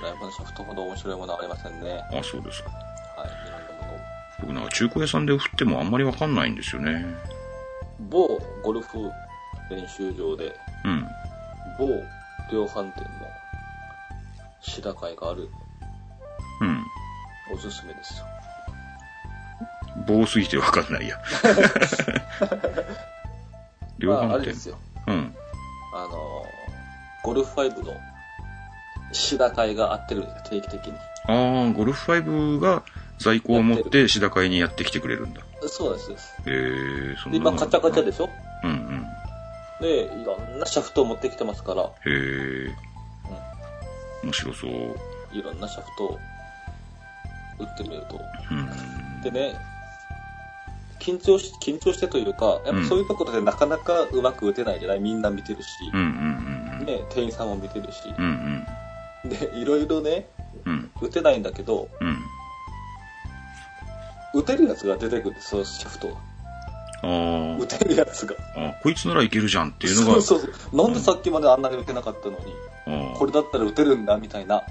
[0.00, 1.90] ドライバーのシャフトほど面白いものはありませんね。
[1.90, 2.18] はい。
[2.20, 2.70] あそうですか。
[2.70, 2.72] い
[3.50, 3.98] ろんなものを。
[4.40, 7.04] 僕なんか中古屋さんで振ってもあんまりわかんないんですよね。
[7.98, 9.10] 某ゴルフ
[9.70, 11.06] 練習場で、うん。
[11.78, 11.88] 某
[12.52, 13.08] 量販店の
[14.60, 15.48] 白貝がある
[16.60, 16.84] うん。
[17.54, 18.26] おすすめですよ。
[20.06, 21.20] 棒すぎてわかんないや。
[23.98, 24.68] 量 まあ、あ販店れです。
[24.68, 24.78] よ。
[25.08, 25.34] うん。
[25.94, 26.46] あの、
[27.24, 27.94] ゴルフ5の
[29.12, 30.94] 白貝が合ってるんですよ、定期的に。
[31.26, 32.82] ああ、ゴルフ5が
[33.18, 35.42] 在庫を持ってシダ会にやってきてくれるんだ。
[35.68, 36.08] そうです。
[36.10, 38.28] ですへえ、そんで、な今カチャカチャでしょ？
[38.64, 39.06] うんうん。
[39.80, 42.68] で、いろんなシャフトを持ってきてますから、へえ、
[44.22, 44.70] 面白そう。
[45.32, 46.18] いろんなシャフトを
[47.60, 48.20] 打ってみると。
[48.50, 49.22] うん。
[49.22, 49.54] でね、
[51.00, 55.00] 緊張し、緊張してというか、やっぱそういうところでなかなかうまく打てないじゃない？
[55.00, 56.00] みんな見てるし、うん
[56.80, 58.24] うんね、店員さんも見てるしうん。
[58.24, 58.66] うんうん。
[59.28, 60.28] で、いろいろね、
[60.64, 60.90] うん。
[61.00, 62.18] 打てないんだけど、うん。
[64.34, 66.14] 打てるやつが出てくるんです、そのシャフトが。
[67.00, 68.34] あ打てるやつが。
[68.56, 70.76] あ、あこいつならいけるじゃんっていうのが、そうそうそう。
[70.76, 74.62] なんでさっきまであんなに打てなかったのに、これだったら打てるんだ、みたいな。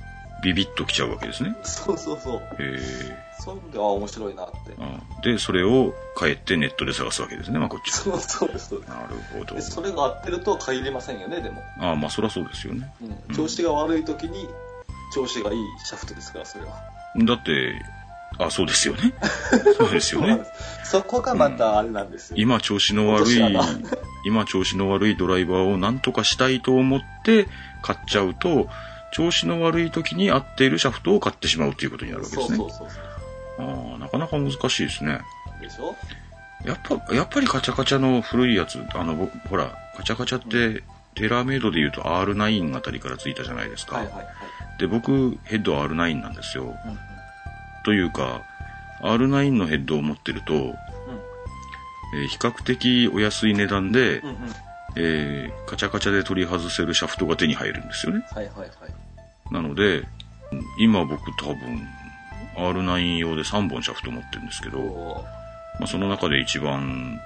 [0.44, 1.56] ビビッときちゃうわけですね。
[1.64, 2.40] そうそうそう。
[2.40, 3.27] へえ。
[3.40, 4.56] そういうのでは面白いなって。
[4.80, 8.18] ああで、それを帰ってネットで探すわけですね、まあこっちは。
[8.18, 8.90] そうそうです、そうです。
[8.90, 9.62] なるほどで。
[9.62, 11.62] それが合ってるとは限りませんよね、でも。
[11.80, 12.92] ああ、まあそりゃそうですよね。
[13.30, 14.48] うん、調子が悪い時に、
[15.14, 16.74] 調子がいいシャフトですから、それは。
[17.18, 17.82] だって、
[18.40, 19.14] あ、そうですよね。
[19.78, 20.40] そうですよね。
[20.84, 22.36] そこがまたあれなんですよ。
[22.38, 23.42] 今調子の悪い
[24.26, 27.48] 今調子の悪いドライバーを何とかしたいと思って
[27.82, 28.68] 買っちゃうと、
[29.12, 32.58] 調子の悪い時に合っているシャフトを買ってしまうということになるわけですね。
[32.58, 33.17] そうそうそうそ
[33.60, 35.20] ああ、なかなか難しいですね。
[35.60, 35.64] う。
[35.64, 35.96] でしょ？
[36.66, 40.84] やっぱ、やっぱりカチャカチャの古いやつ、あの、ぼほら、カチャカチャって、
[41.16, 43.98] テーラーメイドで言うと R9 あたりからついたじゃないですか。
[43.98, 44.28] はいはいはい。
[44.80, 46.64] で、僕、ヘッド R9 なんですよ。
[46.64, 47.00] うんうん
[47.86, 48.42] というか、
[49.02, 54.36] R9 のヘッドを持ってると、えー比較的お安い値段で、うんうん。
[54.98, 58.26] えーカチャカチャで取り外せるシャフトが手に入るんですよね。
[58.34, 59.54] はいはいはい。
[59.54, 60.04] なので、
[60.80, 61.88] 今僕多分、
[62.58, 65.26] R9 用で3本シャフト持ってるんですけど、お
[65.80, 67.20] まあ、その中で一番、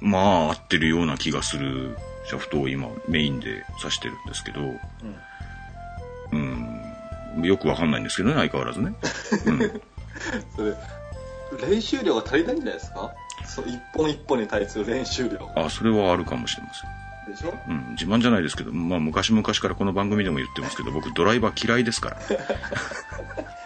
[0.00, 4.78] まあ合ってるような気がするシャフトを今メインで刺してるんですけど、ー
[6.32, 6.80] うん。
[7.36, 8.92] うん、よくわかんないんですけどね、相変わらずね。
[9.46, 9.58] うん、
[10.56, 10.74] それ、
[11.70, 13.12] 練習量が足りないんじゃないですか？
[13.46, 15.50] そう、一本一本に対する練習量。
[15.56, 16.90] あ、それはあるかもしれません。
[17.32, 17.54] でしょ？
[17.68, 22.16] うん、自慢じゃないですけど、まあ昔々からこの番組でも言ってますけど、僕ドライバー嫌いですから。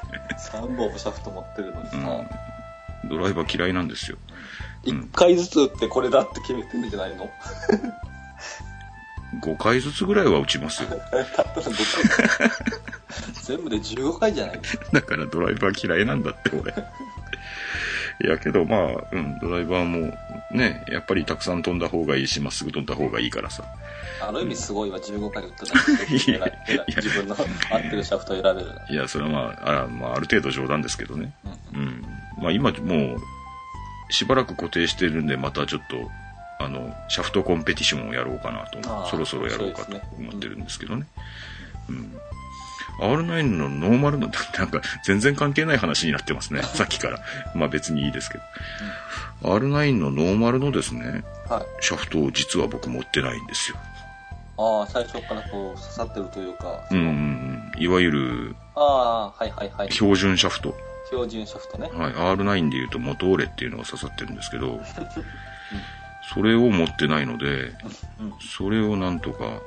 [0.52, 4.16] ?3 本もシャフト持ってるのにさ、うん、ドライバー嫌いなんですよ。
[4.84, 7.30] 1回ずつ打ってこれだって決めてるんじゃないの？
[9.42, 10.88] 5回ずつぐらいは打ちますよ。
[10.90, 12.50] たったの5回。
[13.42, 14.60] 全部で15回じゃない？
[14.92, 16.72] だからドライバー嫌いなんだって、俺。
[18.22, 20.16] いやけど、まあ、うん、ドライバーも
[20.52, 23.64] ね、やっぱりたくさん飛んだ方がいいし、まっすぐ飛んだ方がいいからさ。
[24.20, 25.72] あの意味すごいわ、15回打っただ
[26.06, 28.86] け自分の合ってるシャフトを選べるな。
[28.88, 31.32] いや、それはまあ、あまあ、ある程度冗談ですけどね。
[31.72, 32.04] うんうん。
[32.38, 36.10] まあ今もう、しばらく固定してるんで、またちょっと、
[36.60, 41.06] あの、シャフトコンペティションをやろうかなとそろそろやろうかと思ってるんですけどね。
[41.88, 42.16] うん。
[43.00, 44.28] R9 のノーマルの、
[44.58, 46.62] なんか全然関係ない話になってますね。
[46.74, 47.20] さっきから。
[47.54, 48.44] まあ別にいいですけど。
[49.42, 51.66] R9 のノーマルのですね、はい。
[51.80, 53.76] シャフトを実は僕持ってないんですよ。
[54.56, 57.06] ああ、最初からこう刺さってるというか、うんうん
[57.74, 57.82] うん。
[57.82, 59.92] いわゆるああ、はいはいはい。
[59.92, 60.74] 標準シャフト。
[61.10, 61.90] 標準シャフトね。
[61.92, 62.12] はい。
[62.12, 64.80] R9 で言うと元オレっていうのが刺さってるんですけど、
[66.32, 67.72] それを持ってないので、
[68.20, 68.34] うん。
[68.56, 69.60] それをなんとか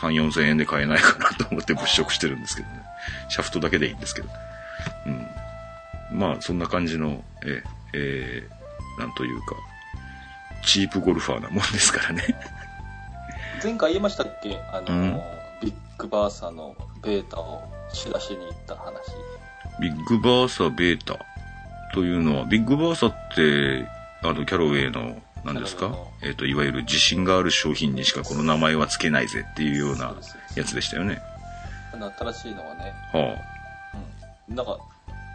[0.00, 2.82] 3、4千円で買えないかなと思って物色してるんですけどね。
[3.28, 4.28] シャフトだけでいいんですけど。
[5.06, 6.18] うん。
[6.18, 7.62] まあ、そんな感じの、え、
[7.94, 9.54] えー、なんというか、
[10.64, 12.22] チープゴルファーなもんですからね。
[13.62, 14.56] 前回言いましたっけ？
[14.72, 15.20] あの、うん
[15.60, 18.94] ビッグバーサーのベータを仕出しに行った話。
[19.80, 21.18] ビッグバーサベータ
[21.92, 23.84] というのは、ビッグバーサって、
[24.22, 25.96] あの、キャロウェイの、何ですか？
[26.22, 30.14] えっ、と、いわゆる自信がある商品にしかこの名前は付けないぜっていうような
[30.56, 31.20] やつでしたよね。
[32.18, 33.36] 新しいのはね、は
[34.48, 34.54] うん。
[34.54, 34.78] なんか、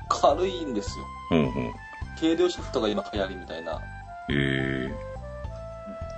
[0.09, 1.05] 軽いんですよ。
[1.31, 1.33] あ。
[1.35, 1.73] ほうほう。
[2.19, 3.81] 軽量シャフトが今流行りみたいな、
[4.29, 4.93] え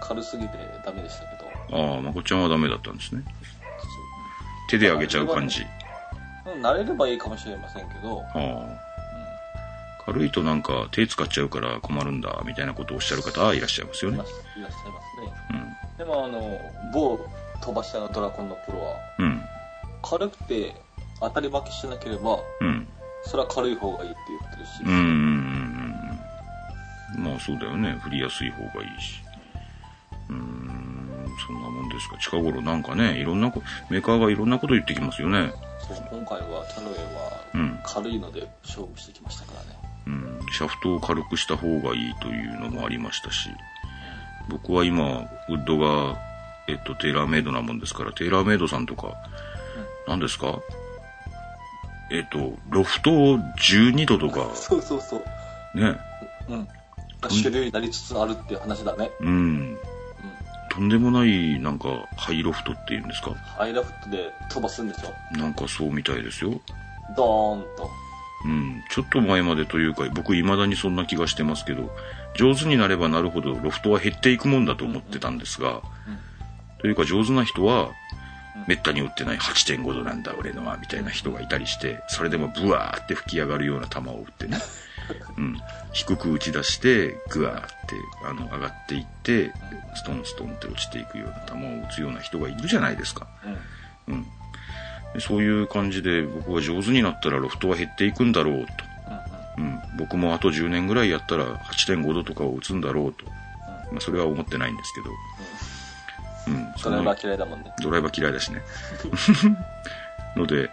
[0.02, 1.78] 軽すぎてダメでしたけど。
[1.78, 3.24] ー、ああ、まこちゃんはダメだったんですね。
[4.70, 5.66] 手で上げちゃう感じ。
[6.46, 8.85] うん、慣れればいいかもしれませんけど、はあ。
[10.06, 14.24] 軽いとなんか手使っちゃうから困るんだ、みたいなことをおっしゃる方はいらっしゃいますよねいら。
[14.24, 14.86] っしゃいます
[15.22, 15.34] ね。
[15.52, 15.54] う
[15.96, 15.98] ん。
[15.98, 16.60] でもあの、
[16.94, 17.20] 某
[17.62, 19.42] 飛ばしたのドラコンのプロは、うん。
[20.04, 20.76] 軽くて
[21.20, 22.88] 当たり負けしなければ、うん。
[23.24, 24.92] それは軽い方がいいって言ってるし、うん
[27.18, 27.24] うん。
[27.24, 27.98] まあそうだよね。
[28.04, 29.22] 振りやすい方がいいし。
[30.30, 32.18] うーん、そんなもんですか。
[32.20, 35.52] 近頃なんかね、いろんなこ、メーカーがいろんなこと言ってきますよね。
[35.88, 37.04] そう今回はキャロウェイ
[37.56, 39.80] うんは軽いので勝負してきましたからね。
[39.84, 39.85] うん。
[40.52, 43.50] シャフトを軽くした方がいいというのもありましたし。
[44.48, 46.18] 僕は今、ウッドが、
[46.68, 49.14] えっと、テーラーメイドなもんですから、テーラーメイドさんとか、
[50.08, 50.60] 何ですか？
[52.12, 55.80] えっと、ロフトを12度とか、そうそうそう。
[55.80, 55.98] ね。
[56.48, 56.68] うん。
[57.20, 59.10] が主流になりつつあるっていう話だね。
[59.22, 59.28] うん。
[59.28, 59.78] うん。
[60.70, 63.32] とんでもない、なんか、ハイロフトっていうんですか？
[63.34, 65.38] ハイラフトで飛ばすんでしょ？
[65.38, 66.52] なんかそうみたいですよ。
[67.18, 67.90] ドーンと。
[68.46, 68.84] うん。
[68.90, 71.96] ちょっと前までというか、僕未だにそんな気がしてますけど、
[72.36, 75.82] 上手になればなるほどロフトは減っていくもんだと思ってたんですが、
[76.80, 77.90] というか上手な人は、
[78.68, 84.58] めったに打ってない8.5度なんだ俺のは、みたいな人がいたりして、それでもブワーって吹き上がるような球を打ってね。
[85.38, 85.60] うん。
[85.92, 89.52] 低く打ち出して、グワーって、あの、上がっていって、
[89.96, 93.28] ストンストンって落ちていくような球を打つような人がいるじゃないですか。
[94.08, 94.26] うん。
[95.20, 98.72] そういう感じで僕は上手になったらロフトは減っていくんだろうと。
[99.58, 99.80] うん。
[99.98, 103.26] 僕もあと10年ぐらいやったら8.5度とかを打つんだろうと。
[103.92, 105.16] まあそれは思ってないんですけど。
[106.48, 106.74] うん。
[106.84, 107.74] ドライバー嫌いだもんね。
[107.82, 108.62] ドライバー嫌いだしね。
[110.36, 110.70] ので、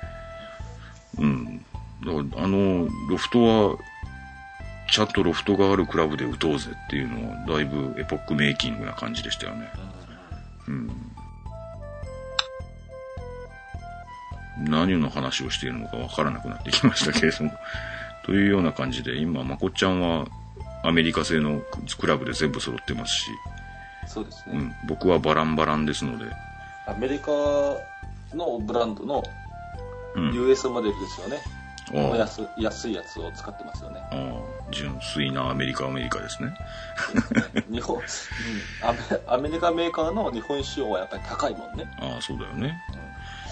[1.19, 1.65] うん。
[2.05, 3.79] だからあの、ロフトは、
[4.91, 9.71] ちゃんとロフトがあるクラブで打とうぜっていうのは、だいぶエポックメイキングな感じでしたよね。
[10.69, 11.12] うん。
[14.69, 17.53] 何の話をしているのかわからなくなってきましたけれども。
[18.25, 20.27] というような感じで、今、まこっちゃんは
[20.85, 21.61] アメリカ製の
[21.99, 23.31] クラブで全部揃ってますし、
[24.07, 24.59] そうですね。
[24.59, 26.25] うん、僕はバランバランですので、
[26.87, 27.31] アメリカ
[28.35, 29.23] のブランドの
[30.15, 30.35] うん。
[30.35, 31.39] US モデルですよね。
[31.95, 34.01] ああ安安いやつを使ってますよね。
[34.71, 36.55] 純粋なアメリカ、アメリカですね。
[37.71, 38.03] 日本、うん
[38.89, 41.85] アメ、アメリカメーカーの日本仕様はやっぱり高いもんね。
[41.99, 42.81] ああ、そうだよね。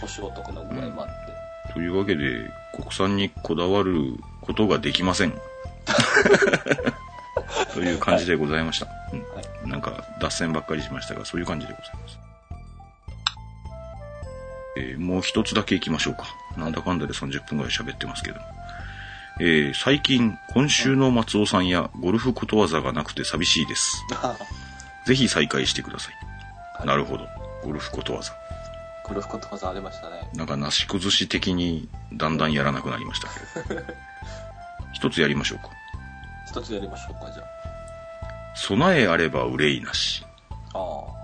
[0.01, 1.73] 保証とかの具合もあって。
[1.73, 5.33] というわけで、国産にこだわることができません。
[7.75, 8.87] という感じでございました。
[9.63, 12.19] うん、なんか、脱線ばっかりしましたが、そういう感じでございます。
[14.77, 16.25] えーもう一つだけ行きましょうか。
[16.57, 18.41] なんだかんだで30分ぐらい喋ってますけど。
[19.41, 24.05] えー最近、今週の松尾さんやゴルフことわざがなくて寂しいです。
[25.07, 26.11] ぜひ再開してくださ
[26.83, 26.87] い。
[26.87, 27.27] なるほど。
[27.65, 28.33] ゴルフことわざ。
[29.07, 30.29] ゴルフことわざありましたね。
[30.35, 33.29] なんかなし崩し的にだんだんやらなくなりました
[33.69, 33.81] けど。
[34.93, 35.71] 一つやりましょうか。
[36.47, 37.43] 一つやりましょうか、じゃ
[38.55, 40.25] 備えあれば憂いなし。
[40.75, 40.79] あ。
[40.79, 41.21] あ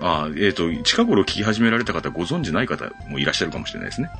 [0.00, 4.10] ああ、えっ、と、近頃聞き始められた方、ご存知ない方もいらっしゃるかもしれないですね。
[4.12, 4.18] あ。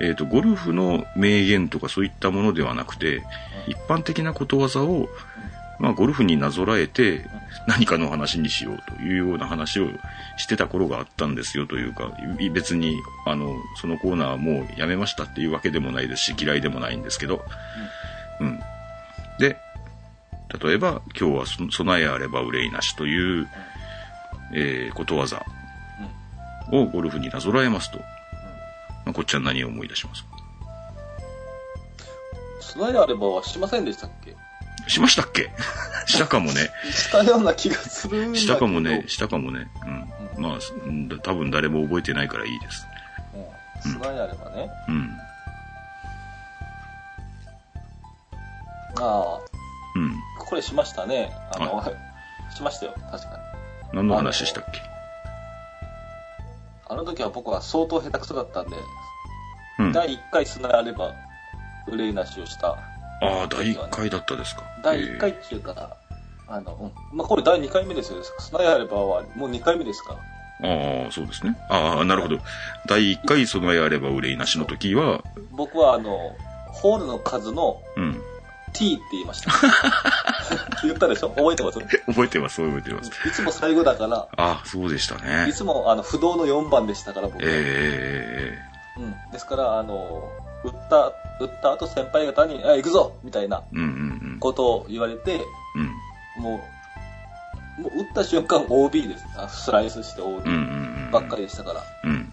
[0.00, 3.22] えっ、と、ゴルフの名言とかそういったものではなくて、
[3.66, 5.08] 一般的なことわざを、
[5.78, 7.26] まあ、ゴルフになぞらえて、
[7.66, 9.88] 何かの話にしようというような話を
[10.38, 12.12] してた頃があったんですよというか、
[12.52, 17.44] 別に、あの、そのコーナーはもうやめましたっていうわけでもないですし、嫌いでもないんですけど、
[18.40, 18.60] うん。
[19.38, 19.58] で、
[20.62, 23.48] 例えば、今日は備えあれば憂いなしという、
[24.54, 25.44] えーことわざ
[26.72, 30.28] をゴルフになぞらえますと、まあ、こっちは何を思い出しますか？
[32.60, 34.36] 備えあればはしませんでしたっけ？
[34.88, 35.50] しましたっけ？
[36.06, 36.70] したかもね。
[36.90, 38.34] したような気がする。
[38.36, 39.68] したかもね、したかもね。
[40.36, 40.42] うん。
[40.42, 42.86] まあ、うん多分誰も覚えてないからいいです。
[43.86, 44.02] うん。
[44.06, 44.70] あればね。
[44.88, 45.10] うん。
[48.98, 49.38] ああ、
[49.96, 50.14] うん。
[50.38, 51.32] これしましたね。
[51.54, 51.82] あの、
[52.54, 53.36] しましたよ、確か
[53.92, 53.96] に。
[53.96, 54.80] 何の話したっけ？
[56.88, 58.76] あの時は僕は相当下手くそだったんで、
[59.80, 59.88] うん。
[59.90, 61.12] あ第1回備えあれば、
[61.88, 62.78] 憂いなしをした。
[63.22, 64.62] あ、第1回だったですか。
[64.82, 65.96] 第1回っていうか、
[66.48, 67.16] あの、うん。
[67.18, 68.18] まあ、これ第2回目ですよ。
[68.38, 70.14] 備えあればはもう2回目ですか
[70.62, 71.56] ああ、そうですね。
[71.68, 72.38] ああ、なるほど。
[72.86, 76.36] 第1回備えあれば憂いなしの時は、僕はあの、
[76.68, 78.20] ホールの数のうん。
[78.72, 79.50] T って言いました。
[80.84, 81.30] 言ったでしょ？
[81.30, 81.78] 覚えてます？
[82.06, 83.10] 覚えてます、覚えてます。
[83.26, 85.52] いつも最後だから、あ、そうでしたいね。
[85.54, 87.38] つもあの不動の4番でしたから、僕。
[87.42, 88.58] ええ
[88.98, 89.14] うん。
[89.32, 90.28] ですから、あの、
[90.64, 93.62] 打った、打った後先輩方に、あ、行くぞみたいな
[94.40, 95.44] ことを言われて、
[95.74, 95.82] うん。
[95.82, 96.42] うん。
[96.42, 96.60] も
[97.78, 99.24] う、もう打った瞬間 OB です。
[99.36, 100.48] あスライスして OB。
[101.12, 101.82] ばっかりでしたから。
[102.04, 102.32] うん。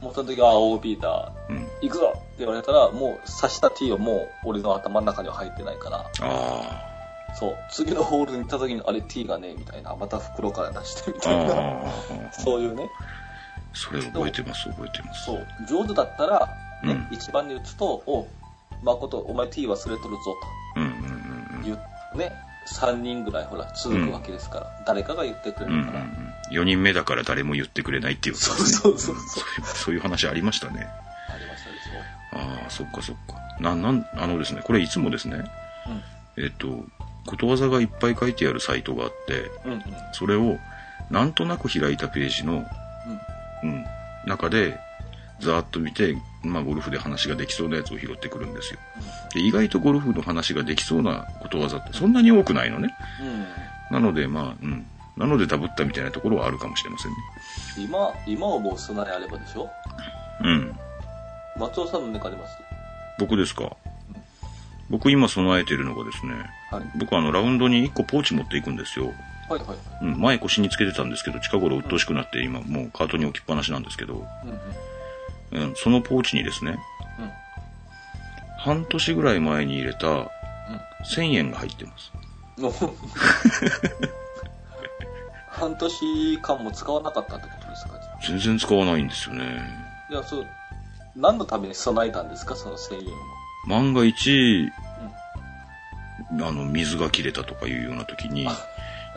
[0.00, 1.66] もうその時は、あ OB だ、うん。
[1.82, 6.10] 行くぞって言われたら、もう刺した T はもう俺の頭の中には入ってないから。
[7.34, 12.32] そう、次のホールに行った時に、あれ T がね、みたいな、また袋から出してみあたいな、あ。
[12.32, 12.88] そういうね、
[13.72, 15.24] それ覚えてます、覚えてます。
[15.24, 16.48] そう、上手だったら、
[16.84, 18.28] ね、うん一番に打つと、お、
[18.84, 20.36] 誠、お前 T 忘れとるぞ
[20.76, 22.32] うんうんと言う、ね、
[22.66, 25.72] 3人ぐらいほら、続くわけですから、誰かが言ってくうん。
[25.72, 26.04] うんうんうれるから。
[26.04, 26.34] ん。
[26.50, 28.40] 4人目だから誰も言ってくれないっていうね。
[28.40, 29.16] そうそうそう。
[29.16, 30.86] そういう そういう話ありましたね。
[31.28, 31.88] ありましたでし
[32.32, 33.34] ああ、そっかそっか。
[33.60, 36.40] な、なん、あのですね、これいつもですね、ょ。
[36.42, 36.84] えっと、
[37.26, 39.72] ことわざがいっぱい書いてあるサイトがあって、うん。
[39.72, 39.82] うんうん。
[40.12, 40.58] それを
[41.10, 42.66] なんとなく開いたページの、
[43.62, 43.84] うん、
[44.26, 44.78] 中で、
[45.40, 48.80] ざーっと見て、まあ、ゴルフで話ができそうなやつを拾ってくるんですよ。
[49.34, 52.94] で、意外とゴルフの話ができそうなことわざってそんなに多くないのね。
[53.20, 53.26] うん。
[53.28, 53.46] うん。
[53.90, 54.86] なので、まあ、うん。
[55.16, 57.16] なのでダブったみたいなところはあるかもしれませんね。
[57.78, 59.70] 今、今はもう備えあればでしょ？
[60.42, 60.76] うん。
[61.56, 62.56] 松尾さんの中あります？
[63.20, 63.76] 僕ですか？
[64.90, 66.34] 僕今備えてるのがですね、
[66.70, 66.82] はい。
[66.98, 69.12] 僕あのラウンドに1個ポーチ持っていくんですよ。
[69.48, 69.76] はいはい。
[70.02, 74.58] うん、前腰につけてたんですけど、近頃鬱陶しくなって今もうカートに置きっぱなしなんですけど、うんうん。
[75.54, 76.78] うん、そのポーチにですね、
[77.18, 77.30] うん。
[78.58, 80.30] 半年ぐらい前に入れた
[81.16, 82.12] 1000円が入ってます。
[82.58, 82.72] うん。
[85.48, 87.92] 半年間も使わなかったってことですか？
[88.26, 89.60] 全然使わないんですよね。
[90.10, 90.46] じゃあ、そう、
[91.14, 92.56] 何のために備えたんですか？
[92.56, 93.16] その1000円を。
[93.68, 94.68] 万が一、
[96.32, 98.48] あの、水が切れたとかいうような時に、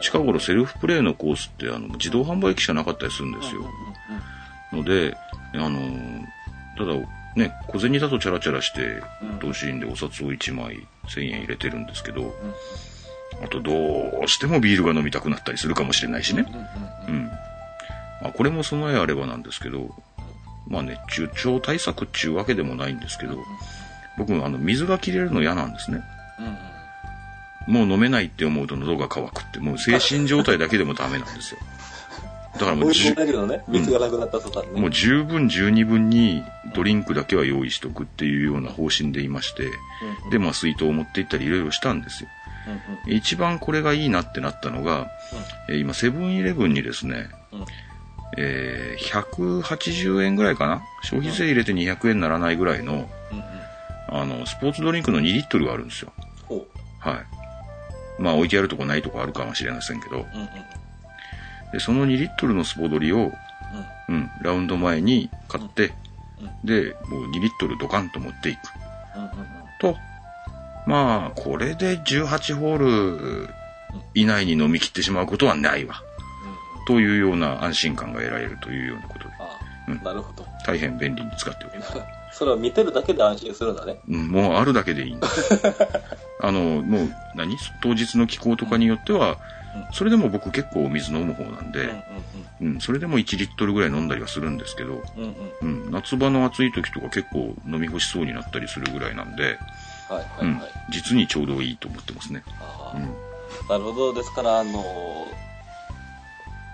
[0.02, 3.62] 近頃セルフプレイのコースってあの自動販売機しかなかったりするんですよ。
[4.71, 5.17] ので、
[5.56, 5.80] あの、
[6.78, 6.94] ただ、
[7.36, 12.34] ね、小銭だとチャラチャラして、うん同心でお札を1枚1000円入れてるんですけど、
[13.44, 16.46] あとどうしてもビールが飲みたくなったりするかもしれないしね。
[17.08, 17.26] うん。
[18.22, 19.90] まあ、これも備えあればなんですけど、
[20.68, 23.38] まあ熱中症対策っていうわけでもないんですけど、
[24.18, 26.02] 僕、あの、水が切れるの嫌なんですね。
[27.68, 31.60] もう飲めないって思うと喉が渇くって、もう精神状態だけでもダメなんですよ。
[32.58, 34.80] だからもうじゅ追い込んだけどね、水がなくなったとかね。
[34.80, 36.43] もう十分十二分に
[36.76, 42.30] ドリンクだけは用意しとくっていうような方針でいまして、うんで、まあ水筒を持って行ったりいろいろしたんですよ。
[43.08, 45.10] うん一番これがいいなってなったのが、
[45.70, 47.60] えー今セブンイレブンにですね、うん。
[47.60, 47.65] うん。
[48.38, 50.82] えー180円ぐらいかな？
[51.04, 53.43] 消費税入れて200円にならないぐらいの、うんうん。
[54.10, 56.12] あの、スポーツドリンクの2リットルがあるんですよ。
[57.00, 58.22] はい。
[58.22, 60.28] まあ置いてあるとこないとこあるかもしれませんけど、うんうん。
[61.72, 63.32] でその2リットルのスポドリを、
[64.10, 65.94] うん、ラウンド前に買って、
[66.64, 68.60] で、もう2リットルドカンと持っていく。
[69.16, 69.48] うんうんうん。
[69.80, 69.96] と、
[70.86, 73.50] まあ、これで18ホール
[74.14, 76.02] 以内に飲み切ってしまうことはないわ。
[76.88, 80.46] というような安心感が得られるというようなことで、あうんあ、なるほど。
[80.66, 81.98] 大変便利に使っております。
[82.32, 84.00] それを見てるだけで安心するんだね。
[84.08, 85.60] うん、もうあるだけでいいんです。
[86.40, 87.58] あの、もう何？
[87.82, 89.38] 当日の気候とかによっては、
[89.92, 91.90] それでも僕結構お水飲む方なんで、
[92.62, 95.30] うん、それでも1リットルぐらい飲んだりはするんですけど、うんうん。
[95.30, 95.86] うんうん。
[95.86, 99.54] うん、夏場の暑い時とか結構飲み干しそうになったりするぐらいなんで、はい
[100.20, 102.44] はうんいはい。、実にちょうどいいと思ってますね。
[102.60, 103.04] ああうん、
[103.70, 104.13] なるほど。
[104.13, 105.28] ですから、あの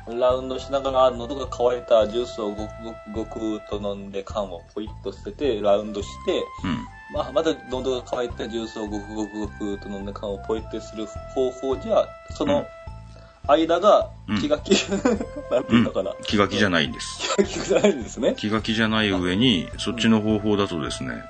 [0.08, 2.72] ラウンドしながら喉が渇いたジュースをごく
[3.14, 12.66] ごくごくと飲んで缶をポイッと捨てて、ラウンドして、うん、まあ、また喉が渇いたジュースをごくごくごくと飲んで缶をポイッとする方法じゃ、その
[13.48, 14.72] 間が気が気、
[15.52, 16.14] なんていうのかな。
[16.26, 17.20] 気が気じゃないんです。
[17.20, 18.36] 気が気じゃないんですね。
[18.38, 21.22] 気が気じゃない上に、そっちの方法だとですね、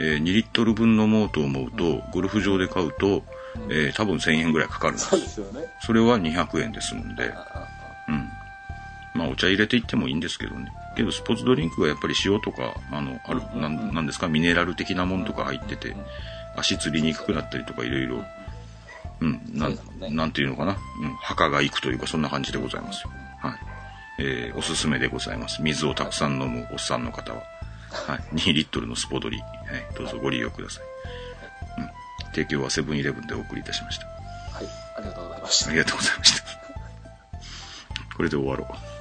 [0.00, 3.22] えー2リットル分飲もうと思うと、ゴルフ場で買うと、
[3.68, 5.20] えー多分1000円ぐらいかかるんですそう。
[5.20, 5.66] ですよね。
[5.80, 7.32] それは200円ですので、
[8.08, 8.28] うん。
[9.14, 10.72] まあ、お茶入れていってもいいんですけどね。
[10.96, 15.94] けど、スポーツドリンクがやっぱり塩とか、あの、ある、なんなんですか、ミネラル的なものとか入ってて、
[16.56, 18.24] 足つりにくくなったりとかいろいろ、
[19.20, 20.72] うん、なんねなんていうのかな。
[20.72, 23.10] うん、墓が行くというか、そんな感じでございますよ。
[23.40, 23.58] はい。
[24.18, 25.62] えー、おすすめでございます。
[25.62, 27.42] 水をたくさん飲むおっさんの方は。
[28.06, 28.18] はい。
[28.36, 29.38] 2リットルのスポドリ。
[29.38, 29.48] はい。
[29.96, 30.84] どうぞご利用ください。
[31.80, 31.90] うん。
[32.32, 34.06] 提供はセブンイレブンでお送りいたしました。
[34.06, 34.66] はい。
[34.96, 35.72] ありがとうございましたあ。
[35.72, 36.44] りがとうございました。
[38.16, 38.93] これで終わろう。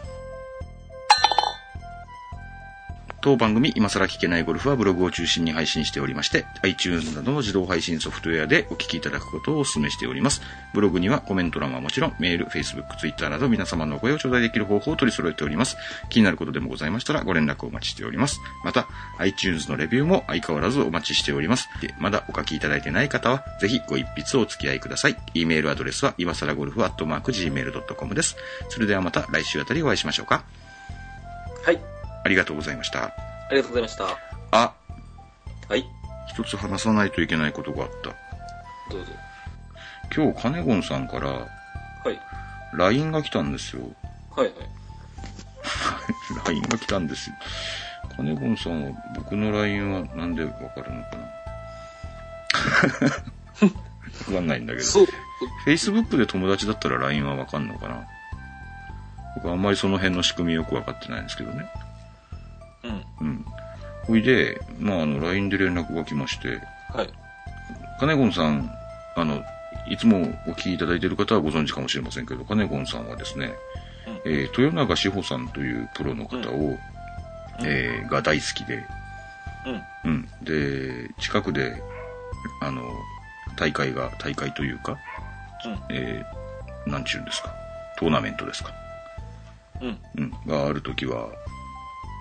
[3.24, 10.42] 当番組、今更聞けないゴルフはブログを中心に配信しておりまして、iTunes などの自動配信ソフトウェアでお聞きいただくことをお勧めしております。
[10.74, 15.78] ブログにはコメント欄はもちろん、メール、Facebook、Twitter など皆様のお声を頂戴できる方法を取り揃えております。
[16.10, 18.42] 気になることでもございましたらご連絡をお待ちしております。
[18.66, 21.70] また、iTunes のレビューも相変わらずお待ちしております。
[21.80, 25.16] でまだお書きいただいてない方は、ぜひご一筆お付き合いください。
[25.34, 28.36] e メールアドレスは、今更ゴルフアットマーク Gmail.com です。
[28.68, 30.44] それではまた来週あたりお会いしましょうか。
[31.64, 31.93] はい。
[32.24, 33.06] ありがとうございました。
[33.06, 33.14] あ
[33.52, 34.18] りがとうございました。
[34.52, 34.74] あ、
[35.70, 35.86] はい。
[36.28, 38.10] 一つ話さないといけないことがあった。
[38.92, 39.12] どうぞ。
[40.16, 41.48] 今日、カネゴンさんからは
[42.12, 42.20] い。
[42.74, 43.84] LINE が来たんですよ。
[44.36, 44.56] はいはい。
[46.48, 47.36] LINE が来たんですよ。
[48.16, 51.24] カネゴンさんは僕の LINE はなんでわかるのかな
[54.28, 54.86] わかんないんだけど。
[54.86, 55.08] そう。
[55.66, 58.06] Facebook で友達だったら LINE はわかんのかな
[59.36, 61.66] 僕あんまりその辺の仕組みよくわかってないんですけどね。
[62.84, 63.06] うん。
[63.22, 63.46] うん。
[64.06, 66.60] ほいで、まあ、あの、LINE で連絡が来まして、
[66.94, 67.10] はい。
[68.00, 68.70] カネゴンさん、
[69.16, 69.42] あの、
[69.90, 73.54] いつもお聞きいただいている方はご存知かもしれませんけど、カネゴンさんはですね、
[74.26, 76.78] えー豊永志保さんというプロの方を、
[77.64, 78.86] えーが大好きで、
[80.06, 80.12] うん。
[80.12, 80.30] うん。
[80.42, 81.82] で、近くで、
[82.62, 82.84] あの、
[83.56, 84.98] 大会が、大会というか、
[85.90, 87.54] えーなんちゅうんですか、
[87.98, 88.74] トーナメントですか、
[89.82, 89.98] うん。
[90.18, 91.30] うん、があるときは、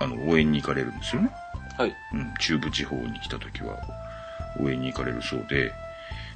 [0.01, 1.31] あの、応援に行かれるんですよね。
[1.79, 1.95] はい。
[2.13, 3.79] うん、中部地方に来たときは、
[4.61, 5.73] 応援に行かれるそうで、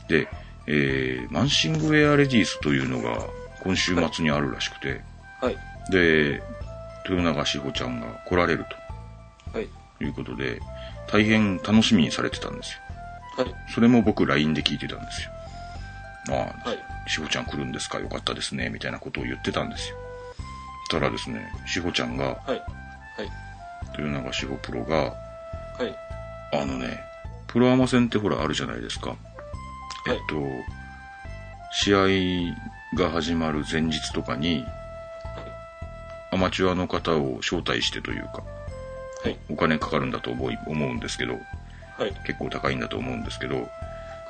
[0.09, 0.29] で、
[0.69, 3.25] えーマンシングウェアレディースというのが
[3.63, 5.01] 今週末にあるらしくて、
[5.41, 5.57] はい。
[5.91, 6.43] で、
[7.09, 8.65] 豊永志保ちゃんが来られる
[9.53, 9.69] はい。
[9.99, 10.61] ということで、
[11.09, 12.75] 大変楽しみにされてたんです
[13.39, 13.45] よ。
[13.45, 13.55] はい。
[13.73, 15.31] それも僕 LINE で聞いてたんですよ。
[16.29, 16.33] あ
[16.67, 16.79] あ、はい。
[17.07, 18.01] 志保ちゃん来るんですか？
[18.01, 18.69] よかったですね。
[18.71, 19.97] みたいなことを言ってたんですよ。
[20.91, 22.49] たらですね、志保ちゃんが、はい。
[22.51, 22.61] はい。
[23.99, 25.15] 豊永志保プロが、は
[25.85, 25.97] い。
[26.53, 27.01] あのね、
[27.47, 29.17] プロアマ戦ってほらあるじゃないですか。
[30.09, 30.37] えっと、
[31.73, 34.65] 試合が始まる前日とかに、
[36.33, 38.43] アマチュアの方を招待してというか、
[39.25, 39.39] はい。
[39.51, 41.35] お金かかるんだと思い思うんですけど、
[41.99, 42.13] はい。
[42.27, 43.63] 結構高いんだと思うんですけど、は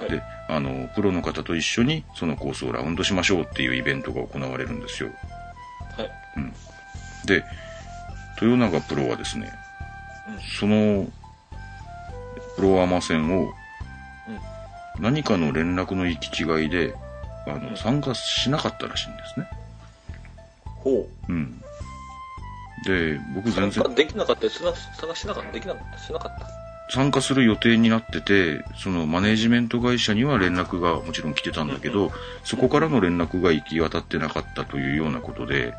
[0.09, 0.11] い。
[0.11, 5.11] で、あの、プロの方と一緒にそのコースをラウンドしましょうっていうイベントが行われるんですよ。
[5.97, 6.11] はい。
[7.27, 7.45] で、
[8.41, 9.53] 豊永プロはですね、
[10.29, 11.09] うんその、
[12.57, 13.53] プロアマ戦を、
[14.99, 16.95] 何かの連絡の行き違いで、
[17.47, 19.47] あの、うん参加しなかったらしいんですね。
[20.83, 21.61] ほうん。
[22.85, 23.53] で、僕う。
[23.53, 32.13] 全然参加できなかった探しなかったできなかったしなかった参加する予定になってて、そのマネージメント会社には連絡がもちろん来てたんだけど、
[32.45, 35.75] そこからの連絡が行き渡ってなかったというようなことで、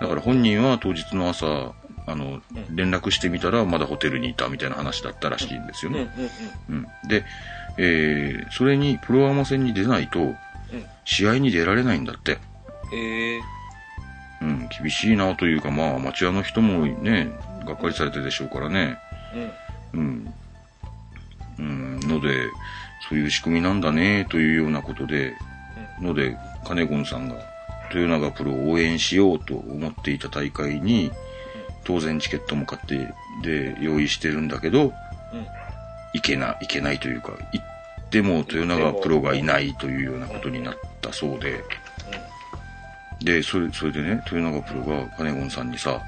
[0.00, 1.72] だから本人は当日の朝、
[2.06, 2.40] あの、
[2.70, 6.08] 連絡してみたらまだホテルにいたみたいな話だったらしいんですよね。
[6.68, 6.86] うん。
[7.08, 7.24] で、
[7.78, 10.34] えー、それにプロアマ戦に出ないと。
[11.04, 12.38] 試合に出られないんだって。
[12.92, 13.40] ええ
[14.42, 17.30] うん、厳しいなというか、まあ、アマチュアの人もね、
[17.64, 18.98] がっかりされてるでしょうからね。
[19.94, 20.00] うん。
[20.00, 20.34] うん。
[21.58, 22.48] うん、ので、
[23.08, 25.34] そういう仕組みなんだね、というようなことで、
[26.00, 26.36] ので、
[26.66, 27.36] カネゴンさんが、
[27.94, 31.12] 豊永プロを応援しようと思っていた大会に、
[31.86, 34.92] 当然チケットも買って、で、用意してるんだけど、
[35.32, 35.46] うん。
[36.12, 41.62] いけな、いけないというか、行っても豊永プロがいないというようなことになったそうで、
[43.22, 46.02] で、それ、それでね、豊永プロがカネゴンさんにさ、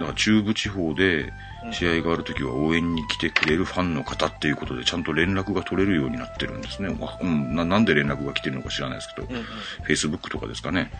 [0.00, 1.32] だから中部地方で
[1.70, 6.88] 試合があるときは応援に来てくれるファンの方っていうことでちゃんと連絡が取れるようになってるんですね。
[6.98, 9.36] わうん、ななんで連絡が来てるのか知らないですけど、うん。
[9.36, 9.44] うん。
[9.86, 10.90] Facebook とかですかね。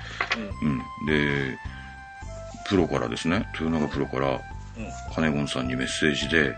[0.63, 0.69] うん。
[0.69, 0.79] うん。
[1.07, 1.59] で、
[2.73, 5.15] プロからですね、豊永プロからうん。
[5.15, 6.57] カネゴンさんにメッセージで、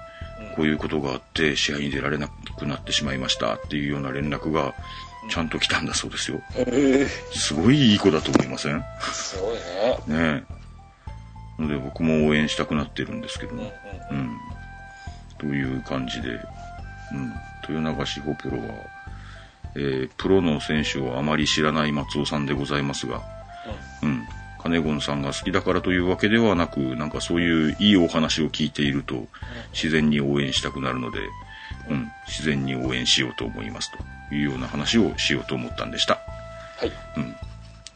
[0.54, 4.74] こういうことがあって試合に出られなくなってしまいましたっていうような連絡が
[5.28, 6.40] ちゃんと来たんだそうですよ。
[6.56, 7.06] ええ
[7.36, 8.78] すごいいい子だと思いません？
[8.78, 10.44] ねすごいね。
[11.58, 11.62] え。
[11.62, 13.72] ので僕も応援したくなってるんですけども。。
[14.10, 14.36] うん。
[15.38, 16.38] という感じで、うん。
[17.68, 18.64] 豊永志保プロは、
[19.74, 23.22] えープロの選手をあまり知らない松尾さんでございますが、
[24.02, 24.24] うん。
[24.24, 29.26] カネゴンさんが好きだからというわけではなく、なんかそういういいお話を聞いていると、
[29.72, 31.18] 自然に応援したくなるので、
[31.88, 32.10] うん。
[32.26, 33.90] 自然に応援しようと思います
[34.30, 36.14] というような話をしようと思ったんでした。
[36.78, 36.92] はい。
[37.16, 37.34] うん。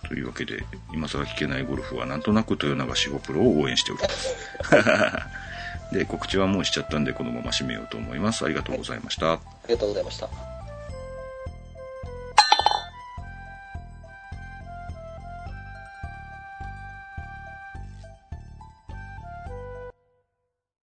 [0.07, 4.37] というわけで、今更聞けないゴルフはなんとなく豊永志保プロを応援しております。
[5.93, 8.45] で、告知はもうしちゃったんで、このまま締めようと思います。
[8.45, 9.35] ありがとうございました。
[9.35, 10.58] ありがとうございました。